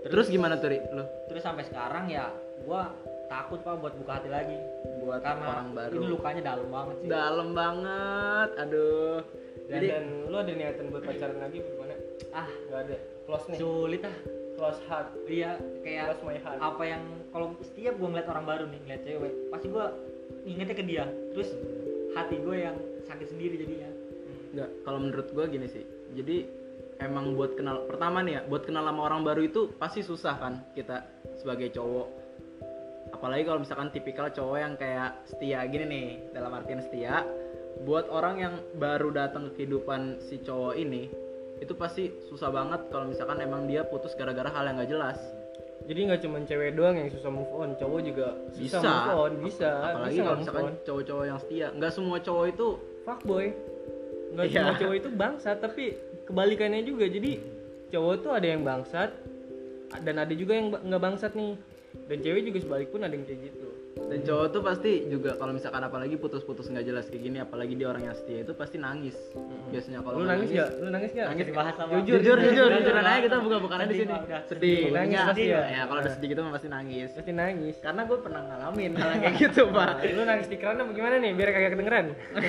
Terus 0.06 0.26
gimana 0.28 0.54
tuh 0.56 0.70
Ri, 0.70 0.78
lu? 0.90 1.04
Terus 1.26 1.42
sampai 1.42 1.64
sekarang 1.64 2.06
ya 2.06 2.30
gua 2.62 2.90
takut 3.26 3.58
pak 3.62 3.74
buat 3.78 3.94
buka 3.98 4.12
hati 4.22 4.28
lagi. 4.30 4.58
Buat 5.02 5.20
karena 5.22 5.46
orang 5.46 5.70
baru. 5.74 5.94
ini 5.98 6.06
lukanya 6.10 6.42
dalam 6.42 6.68
banget 6.70 6.94
sih. 7.02 7.08
Dalam 7.10 7.48
banget 7.54 8.48
aduh. 8.58 9.18
Dan, 9.66 9.70
jadi 9.82 9.86
dan 9.90 10.04
lu 10.30 10.36
ada 10.38 10.52
niatan 10.54 10.84
buat 10.94 11.02
pacaran 11.02 11.38
lagi 11.42 11.58
gimana 11.58 11.94
ah. 12.30 12.48
Nggak 12.70 12.80
ada. 12.86 12.96
Close 13.26 13.46
nih. 13.50 13.58
Sulit 13.58 14.02
ah. 14.06 14.16
Close 14.56 14.80
heart. 14.88 15.08
Iya 15.26 15.50
kayak 15.82 16.04
close 16.14 16.22
my 16.24 16.38
heart. 16.40 16.58
apa 16.62 16.82
yang 16.86 17.02
kalau 17.34 17.46
setiap 17.60 17.94
gua 17.98 18.08
ngeliat 18.14 18.28
orang 18.30 18.44
baru 18.46 18.64
nih 18.70 18.80
ngeliat 18.86 19.02
cewek 19.04 19.32
pasti 19.52 19.66
gua 19.68 19.86
ingetnya 20.46 20.76
ke 20.78 20.84
dia. 20.86 21.04
Terus 21.34 21.50
hati 22.16 22.40
gue 22.40 22.56
yang 22.56 22.76
sakit 23.04 23.28
sendiri 23.28 23.60
jadinya. 23.60 23.90
Enggak, 24.56 24.70
kalau 24.88 24.98
menurut 25.04 25.28
gua 25.36 25.44
gini 25.50 25.68
sih. 25.68 25.84
Jadi 26.16 26.48
emang 26.96 27.36
buat 27.36 27.58
kenal 27.58 27.84
pertama 27.84 28.24
nih 28.24 28.40
ya, 28.40 28.42
buat 28.48 28.64
kenal 28.64 28.88
sama 28.88 29.04
orang 29.04 29.20
baru 29.20 29.44
itu 29.44 29.68
pasti 29.76 30.00
susah 30.00 30.34
kan 30.40 30.64
kita 30.72 31.04
sebagai 31.36 31.68
cowok. 31.76 32.15
Apalagi 33.10 33.42
kalau 33.44 33.60
misalkan 33.62 33.88
tipikal 33.90 34.28
cowok 34.28 34.58
yang 34.58 34.74
kayak 34.74 35.22
setia 35.26 35.62
gini 35.66 35.84
nih, 35.86 36.06
dalam 36.30 36.52
artian 36.52 36.82
setia. 36.82 37.22
Buat 37.76 38.08
orang 38.08 38.40
yang 38.40 38.54
baru 38.74 39.12
datang 39.12 39.52
ke 39.52 39.62
kehidupan 39.62 40.16
si 40.18 40.40
cowok 40.40 40.74
ini, 40.74 41.12
itu 41.56 41.72
pasti 41.72 42.08
susah 42.28 42.48
banget 42.48 42.88
kalau 42.88 43.08
misalkan 43.08 43.40
emang 43.40 43.64
dia 43.64 43.84
putus 43.84 44.12
gara-gara 44.12 44.48
hal 44.48 44.64
yang 44.66 44.76
gak 44.80 44.90
jelas. 44.90 45.18
jadi 45.86 46.02
nggak 46.10 46.20
cuma 46.26 46.42
cewek 46.42 46.74
doang 46.74 46.98
yang 46.98 47.06
susah 47.14 47.30
move 47.30 47.46
on 47.54 47.70
cowok 47.78 48.00
juga 48.02 48.34
susah 48.58 48.80
Bisa. 48.82 48.90
move 48.90 49.14
on 49.14 49.32
bisa 49.38 49.70
Apalagi 49.70 50.10
bisa 50.10 50.24
kalau 50.26 50.38
misalkan 50.42 50.66
cowok-cowok 50.82 51.24
yang 51.30 51.38
setia, 51.38 51.66
nggak 51.78 51.92
semua 51.94 52.16
cowok 52.18 52.44
itu 52.50 52.66
fuckboy 53.06 53.46
nggak 54.34 54.46
Iya. 54.50 54.54
semua 54.58 54.74
cowok 54.82 54.96
itu 54.98 55.08
bangsat 55.14 55.56
tapi 55.62 55.84
kebalikannya 56.26 56.82
juga 56.82 57.04
jadi 57.06 57.32
cowok 57.94 58.14
tuh 58.18 58.32
ada 58.34 58.46
yang 58.50 58.62
bangsat 58.66 59.10
dan 60.02 60.14
ada 60.18 60.34
juga 60.34 60.52
yang 60.58 60.66
nggak 60.74 61.02
bangsat 61.06 61.32
nih 61.38 61.54
dan 62.06 62.22
cewek 62.22 62.42
juga 62.46 62.58
sebalik 62.62 62.88
pun 62.94 63.02
ada 63.02 63.14
yang 63.14 63.26
kayak 63.26 63.50
gitu. 63.50 63.68
Dan 63.96 64.22
cowok 64.22 64.46
tuh 64.54 64.62
pasti 64.62 64.92
juga 65.10 65.34
kalau 65.34 65.50
misalkan 65.50 65.82
apalagi 65.82 66.14
putus-putus 66.20 66.70
nggak 66.70 66.86
jelas 66.86 67.10
kayak 67.10 67.22
gini 67.26 67.38
apalagi 67.42 67.74
dia 67.74 67.90
orang 67.90 68.06
yang 68.06 68.14
setia 68.14 68.46
itu 68.46 68.52
pasti 68.54 68.78
nangis. 68.78 69.18
Biasanya 69.74 70.04
kalau 70.06 70.22
lu 70.22 70.30
nggak 70.30 70.38
nangis 70.38 70.50
gak 70.54 70.68
lu 70.78 70.88
nangis 70.94 71.10
gak 71.10 71.26
Nangis. 71.26 71.46
Dibahas 71.50 71.74
sama 71.74 71.90
Jujur, 72.06 72.18
jujur 72.22 72.38
jujur. 72.38 72.68
Udah. 72.70 73.02
aja 73.02 73.20
kita 73.26 73.36
buka-bukannya 73.42 73.86
di 73.90 73.96
Sedih, 73.98 74.06
sini 74.06 74.38
sedih. 74.46 74.82
Nangis. 74.94 75.18
Pasti 75.26 75.44
ya? 75.50 75.60
ya 75.66 75.82
kalau 75.90 76.00
udah 76.04 76.12
sedih 76.14 76.28
gitu 76.30 76.40
mah 76.46 76.52
pasti 76.54 76.68
nangis. 76.70 77.08
Pasti 77.10 77.32
nangis. 77.34 77.76
Karena 77.82 78.00
gue 78.06 78.18
pernah 78.22 78.40
ngalamin 78.46 78.92
hal 78.94 79.08
yang 79.10 79.22
kayak 79.26 79.36
gitu 79.42 79.62
pak. 79.74 79.92
Lu 80.14 80.22
nangis 80.22 80.46
di 80.46 80.56
keran 80.62 80.78
apa 80.78 80.92
gimana 80.94 81.16
nih? 81.18 81.32
Biar 81.34 81.48
kagak 81.50 81.70
kedengeran. 81.74 82.06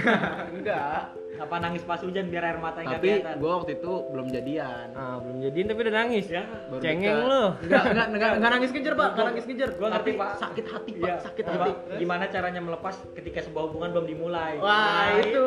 Enggak 0.61 1.01
apa 1.37 1.55
nangis 1.57 1.81
pas 1.81 1.97
hujan 1.97 2.27
biar 2.27 2.43
air 2.43 2.57
mata 2.57 2.79
nggak 2.79 2.93
tapi 2.93 3.07
kelihatan? 3.11 3.35
gue 3.37 3.51
waktu 3.53 3.71
itu 3.75 3.91
belum 4.07 4.27
jadian. 4.27 4.87
Ah 4.91 5.15
belum 5.17 5.37
jadiin 5.39 5.65
tapi 5.65 5.79
udah 5.79 5.95
nangis. 5.95 6.25
Ya. 6.27 6.43
Baru 6.67 6.79
cengeng 6.79 7.17
lu. 7.23 7.43
Enggak 7.59 7.83
enggak 7.87 8.07
enggak 8.09 8.29
enggak 8.33 8.51
nangis 8.51 8.71
kejer 8.71 8.93
pak. 8.93 9.07
Enggak 9.09 9.25
nangis 9.27 9.45
kejer 9.45 9.69
Gua 9.73 9.87
ngerti, 9.89 10.11
Pak. 10.13 10.31
sakit 10.37 10.65
hati 10.65 10.91
pak. 10.93 11.01
Iya. 11.03 11.15
sakit 11.21 11.45
hati. 11.45 11.71
gimana 11.95 12.23
caranya 12.25 12.59
melepas 12.59 12.95
ketika 13.13 13.39
sebuah 13.41 13.63
hubungan 13.65 13.89
belum 13.91 14.05
dimulai? 14.07 14.53
Wah 14.57 14.75
Nah, 14.77 15.19
itu. 15.19 15.45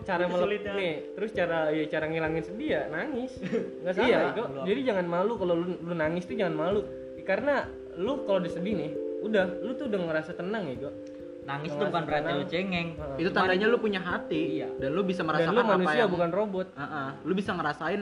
cara 0.00 0.22
Itu 0.22 0.30
melep 0.30 0.42
sulitnya. 0.44 0.72
nih 0.74 0.94
terus 1.12 1.30
cara 1.32 1.58
ya 1.68 1.84
cara 1.86 2.04
ngilangin 2.06 2.42
sedih 2.44 2.68
ya 2.68 2.82
nangis. 2.88 3.32
Nggak 3.82 3.94
salah 3.94 4.06
Iya. 4.06 4.18
Iko. 4.30 4.42
jadi 4.64 4.80
jangan 4.84 5.06
malu 5.06 5.32
kalau 5.34 5.54
lu, 5.54 5.74
lu 5.76 5.92
nangis 5.92 6.22
tuh 6.22 6.34
jangan 6.34 6.54
malu. 6.54 6.80
Karena 7.20 7.66
lu 7.94 8.24
kalau 8.24 8.38
udah 8.38 8.48
sedih 8.48 8.74
nih 8.74 8.90
udah 9.18 9.44
lu 9.60 9.74
tuh 9.74 9.86
udah 9.86 10.00
ngerasa 10.00 10.32
tenang 10.32 10.64
ya 10.66 10.76
Go. 10.78 10.90
Nangis 11.48 11.72
itu 11.72 11.80
bukan 11.80 12.02
berarti 12.04 12.30
lu 12.30 12.44
cengeng. 12.44 12.88
Itu 13.16 13.30
tandanya 13.32 13.66
lu 13.66 13.78
punya 13.80 14.00
hati 14.00 14.60
Iya. 14.60 14.68
dan 14.76 14.90
lu 14.92 15.00
bisa 15.00 15.24
dan 15.24 15.28
merasakan 15.32 15.54
lu 15.56 15.62
apa 15.64 15.72
manusia 15.72 16.00
yang 16.04 16.12
bukan 16.12 16.30
robot. 16.30 16.66
Heeh, 16.76 17.08
lu 17.24 17.32
bisa 17.32 17.50
ngerasain 17.56 18.00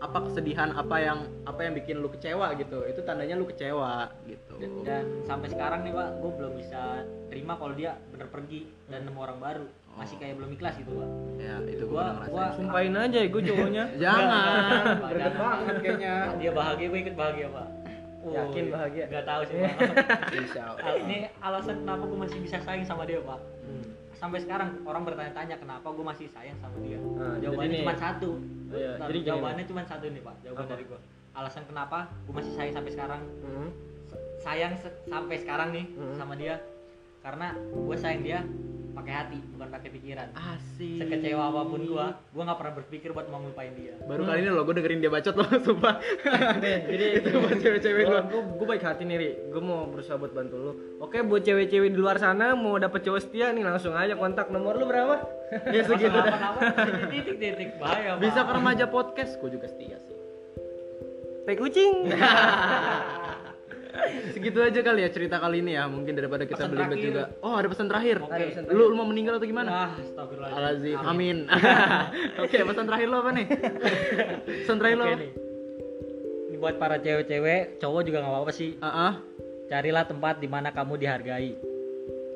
apa 0.00 0.18
kesedihan 0.24 0.72
apa 0.72 0.96
yang 0.96 1.18
apa 1.44 1.60
yang 1.60 1.76
bikin 1.76 2.00
lu 2.00 2.08
kecewa 2.08 2.56
gitu. 2.56 2.88
Itu 2.88 3.04
tandanya 3.04 3.36
lu 3.36 3.44
kecewa 3.44 4.08
gitu. 4.24 4.56
Dan, 4.56 4.70
dan 4.80 5.04
sampai 5.28 5.52
sekarang 5.52 5.84
nih 5.84 5.92
pak 5.92 6.08
gue 6.16 6.30
belum 6.32 6.52
bisa 6.56 7.04
terima 7.28 7.60
kalau 7.60 7.76
dia 7.76 8.00
bener 8.08 8.32
pergi 8.32 8.64
dan 8.88 9.04
nemu 9.04 9.20
orang 9.20 9.36
baru. 9.36 9.66
Masih 9.90 10.16
kayak 10.16 10.40
belum 10.40 10.56
ikhlas 10.56 10.80
gitu 10.80 10.96
pak. 10.96 11.08
Ya 11.36 11.56
itu 11.68 11.84
Gua- 11.84 12.16
gua 12.32 12.48
sumpahin 12.56 12.96
aja 12.96 13.18
ya 13.20 13.28
gue 13.28 13.42
cowoknya. 13.44 13.84
Jangan. 14.08 15.04
Jangan. 15.04 15.32
banget 15.36 15.76
kayaknya. 15.84 16.14
Dia 16.40 16.50
bahagia 16.56 16.86
gue 16.88 17.00
ikut 17.04 17.16
bahagia 17.20 17.48
pak 17.52 17.66
Yakin 18.22 18.64
bahagia? 18.68 19.04
nggak 19.06 19.24
tahu 19.24 19.42
sih 19.44 19.56
insya 20.38 20.62
Allah. 20.68 20.92
Ini 20.98 21.16
alasan 21.38 21.76
kenapa 21.80 22.04
gue 22.04 22.18
masih 22.20 22.38
bisa 22.38 22.56
sayang 22.58 22.84
sama 22.84 23.04
dia 23.04 23.20
pak? 23.20 23.40
Sampai 24.12 24.36
sekarang 24.38 24.84
orang 24.84 25.02
bertanya-tanya 25.02 25.56
kenapa 25.56 25.88
gue 25.88 26.04
masih 26.04 26.28
sayang 26.28 26.52
sama 26.58 26.76
dia? 26.78 27.00
Nah, 27.00 27.40
jawabannya 27.40 27.80
cuma 27.80 27.96
satu. 27.96 28.30
Iya, 28.70 28.92
jadi 29.00 29.18
jawabannya 29.24 29.64
cuma 29.64 29.82
satu 29.82 30.04
nih 30.06 30.20
pak. 30.20 30.34
Jawaban 30.42 30.60
Apa? 30.60 30.70
dari 30.70 30.84
gue 30.84 31.00
alasan 31.30 31.64
kenapa 31.64 31.98
gue 32.22 32.34
masih 32.34 32.52
sayang 32.52 32.74
sampai 32.74 32.92
sekarang? 32.92 33.22
Hmm. 33.40 33.68
Sayang 34.38 34.72
se- 34.76 34.98
sampai 35.06 35.36
sekarang 35.36 35.68
nih 35.70 35.86
Mhm. 35.90 36.14
sama 36.14 36.34
dia. 36.34 36.60
Karena 37.20 37.48
gue 37.56 37.96
sayang 37.96 38.20
dia 38.20 38.40
pakai 39.00 39.14
hati 39.16 39.38
bukan 39.56 39.68
pakai 39.72 39.88
pikiran. 39.96 40.28
Asik. 40.36 41.00
Sekecewa 41.00 41.42
apa 41.48 41.60
pun 41.64 41.80
gue 41.88 42.06
gue 42.12 42.42
nggak 42.44 42.58
pernah 42.60 42.74
berpikir 42.76 43.08
buat 43.16 43.26
mau 43.32 43.40
ngelupain 43.40 43.72
dia. 43.72 43.96
Baru 44.04 44.28
kali 44.28 44.44
ini 44.44 44.50
loh 44.52 44.62
gue 44.68 44.74
dengerin 44.76 45.00
dia 45.00 45.10
bacot 45.10 45.34
loh 45.40 45.48
sumpah. 45.64 45.94
Jadi 46.60 47.06
itu 47.24 47.28
buat 47.32 47.56
cewek-cewek 47.56 48.04
gue 48.04 48.20
gua. 48.28 48.42
gue 48.60 48.66
baik 48.68 48.84
hati 48.84 49.02
nih 49.08 49.16
Ri. 49.16 49.30
Gue 49.48 49.62
mau 49.64 49.88
berusaha 49.88 50.20
buat 50.20 50.32
bantu 50.36 50.56
lu. 50.60 50.72
Oke 51.00 51.24
buat 51.24 51.40
cewek-cewek 51.40 51.90
di 51.96 51.98
luar 51.98 52.20
sana 52.20 52.52
mau 52.52 52.76
dapet 52.76 53.00
cowok 53.08 53.20
setia 53.24 53.48
nih 53.56 53.64
langsung 53.64 53.96
aja 53.96 54.12
kontak 54.14 54.52
nomor 54.52 54.76
lu 54.76 54.84
berapa? 54.84 55.16
Ya 55.74 55.82
segitu. 55.82 56.14
Dah 56.14 56.54
apa 56.54 56.62
titik 57.10 57.42
titik. 57.42 57.68
Bahaya 57.82 58.14
Pak. 58.14 58.22
bisa 58.22 58.46
ke 58.46 58.52
remaja 58.54 58.84
podcast 58.86 59.34
gue 59.42 59.50
juga 59.50 59.66
setia 59.66 59.98
sih. 59.98 60.14
Tai 61.42 61.56
kucing 61.58 62.06
segitu 64.30 64.58
aja 64.58 64.80
kali 64.80 65.00
ya 65.02 65.08
cerita 65.08 65.36
kali 65.36 65.60
ini 65.60 65.72
ya 65.74 65.84
mungkin 65.86 66.12
daripada 66.12 66.42
kita 66.42 66.56
Pesan 66.60 66.70
belibet 66.70 66.96
terakhir. 66.96 67.08
juga 67.08 67.22
oh 67.40 67.54
ada 67.54 67.66
pesan 67.66 67.86
terakhir 67.86 68.16
Oke. 68.20 68.44
Pesan 68.50 68.62
lu, 68.68 68.84
lu 68.88 68.94
mau 68.94 69.04
meninggal 69.04 69.36
atau 69.36 69.46
gimana 69.46 69.70
Wah, 69.70 69.90
astagfirullahaladzim. 69.94 70.96
Alazim, 70.96 71.08
amin. 71.08 71.36
Oke, 72.44 72.58
pesan 72.60 72.84
terakhir 72.84 73.06
lo 73.06 73.16
apa 73.18 73.30
nih? 73.32 73.46
Pesan 74.62 74.76
terakhir 74.76 74.96
lo? 74.96 75.04
Oke 75.04 75.14
nih. 75.16 75.30
Ini 76.46 76.56
buat 76.58 76.76
para 76.76 76.96
cewek-cewek, 76.96 77.78
cowok 77.78 78.00
juga 78.02 78.18
nggak 78.20 78.32
apa-apa 78.32 78.52
sih. 78.52 78.70
Ah, 78.78 78.88
ah. 79.08 79.12
Carilah 79.66 80.02
tempat 80.02 80.36
di 80.36 80.50
mana 80.50 80.68
kamu 80.68 80.98
dihargai, 80.98 81.54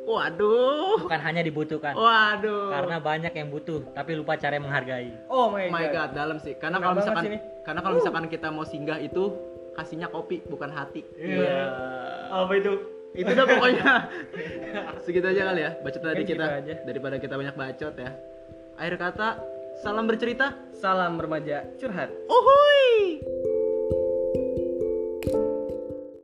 Waduh. 0.05 1.01
bukan 1.01 1.19
hanya 1.19 1.41
dibutuhkan. 1.41 1.97
Waduh. 1.97 2.71
Karena 2.71 2.97
banyak 3.01 3.33
yang 3.33 3.49
butuh, 3.49 3.83
tapi 3.91 4.15
lupa 4.15 4.37
cara 4.37 4.55
menghargai. 4.57 5.11
oh 5.27 5.49
my 5.49 5.67
Oh 5.67 5.73
my 5.73 5.89
god, 5.89 5.93
god, 5.93 6.09
dalam 6.13 6.39
sih. 6.39 6.55
Karena 6.55 6.79
kalau 6.79 6.95
misalkan 6.95 7.25
karena 7.65 7.81
kalau 7.81 7.95
misalkan 7.99 8.25
kita 8.29 8.49
mau 8.53 8.63
singgah 8.63 9.01
itu 9.01 9.33
kasihnya 9.75 10.09
kopi 10.09 10.41
bukan 10.47 10.71
hati. 10.71 11.03
Iya. 11.15 11.69
Apa 12.31 12.53
itu? 12.57 12.73
Itu 13.15 13.31
udah 13.31 13.47
pokoknya. 13.47 13.91
Segitu 15.07 15.27
aja 15.29 15.43
kali 15.55 15.61
ya. 15.63 15.71
Bacot 15.83 16.03
dari 16.03 16.23
Mungkin 16.23 16.35
kita 16.35 16.45
segitu 16.47 16.61
aja. 16.67 16.75
daripada 16.83 17.17
kita 17.23 17.35
banyak 17.39 17.55
bacot 17.55 17.95
ya. 17.95 18.11
Akhir 18.75 18.95
kata, 18.99 19.29
salam 19.79 20.11
bercerita. 20.11 20.55
salam 20.75 21.17
remaja 21.17 21.65
curhat 21.79 22.11
Uhuy. 22.27 23.23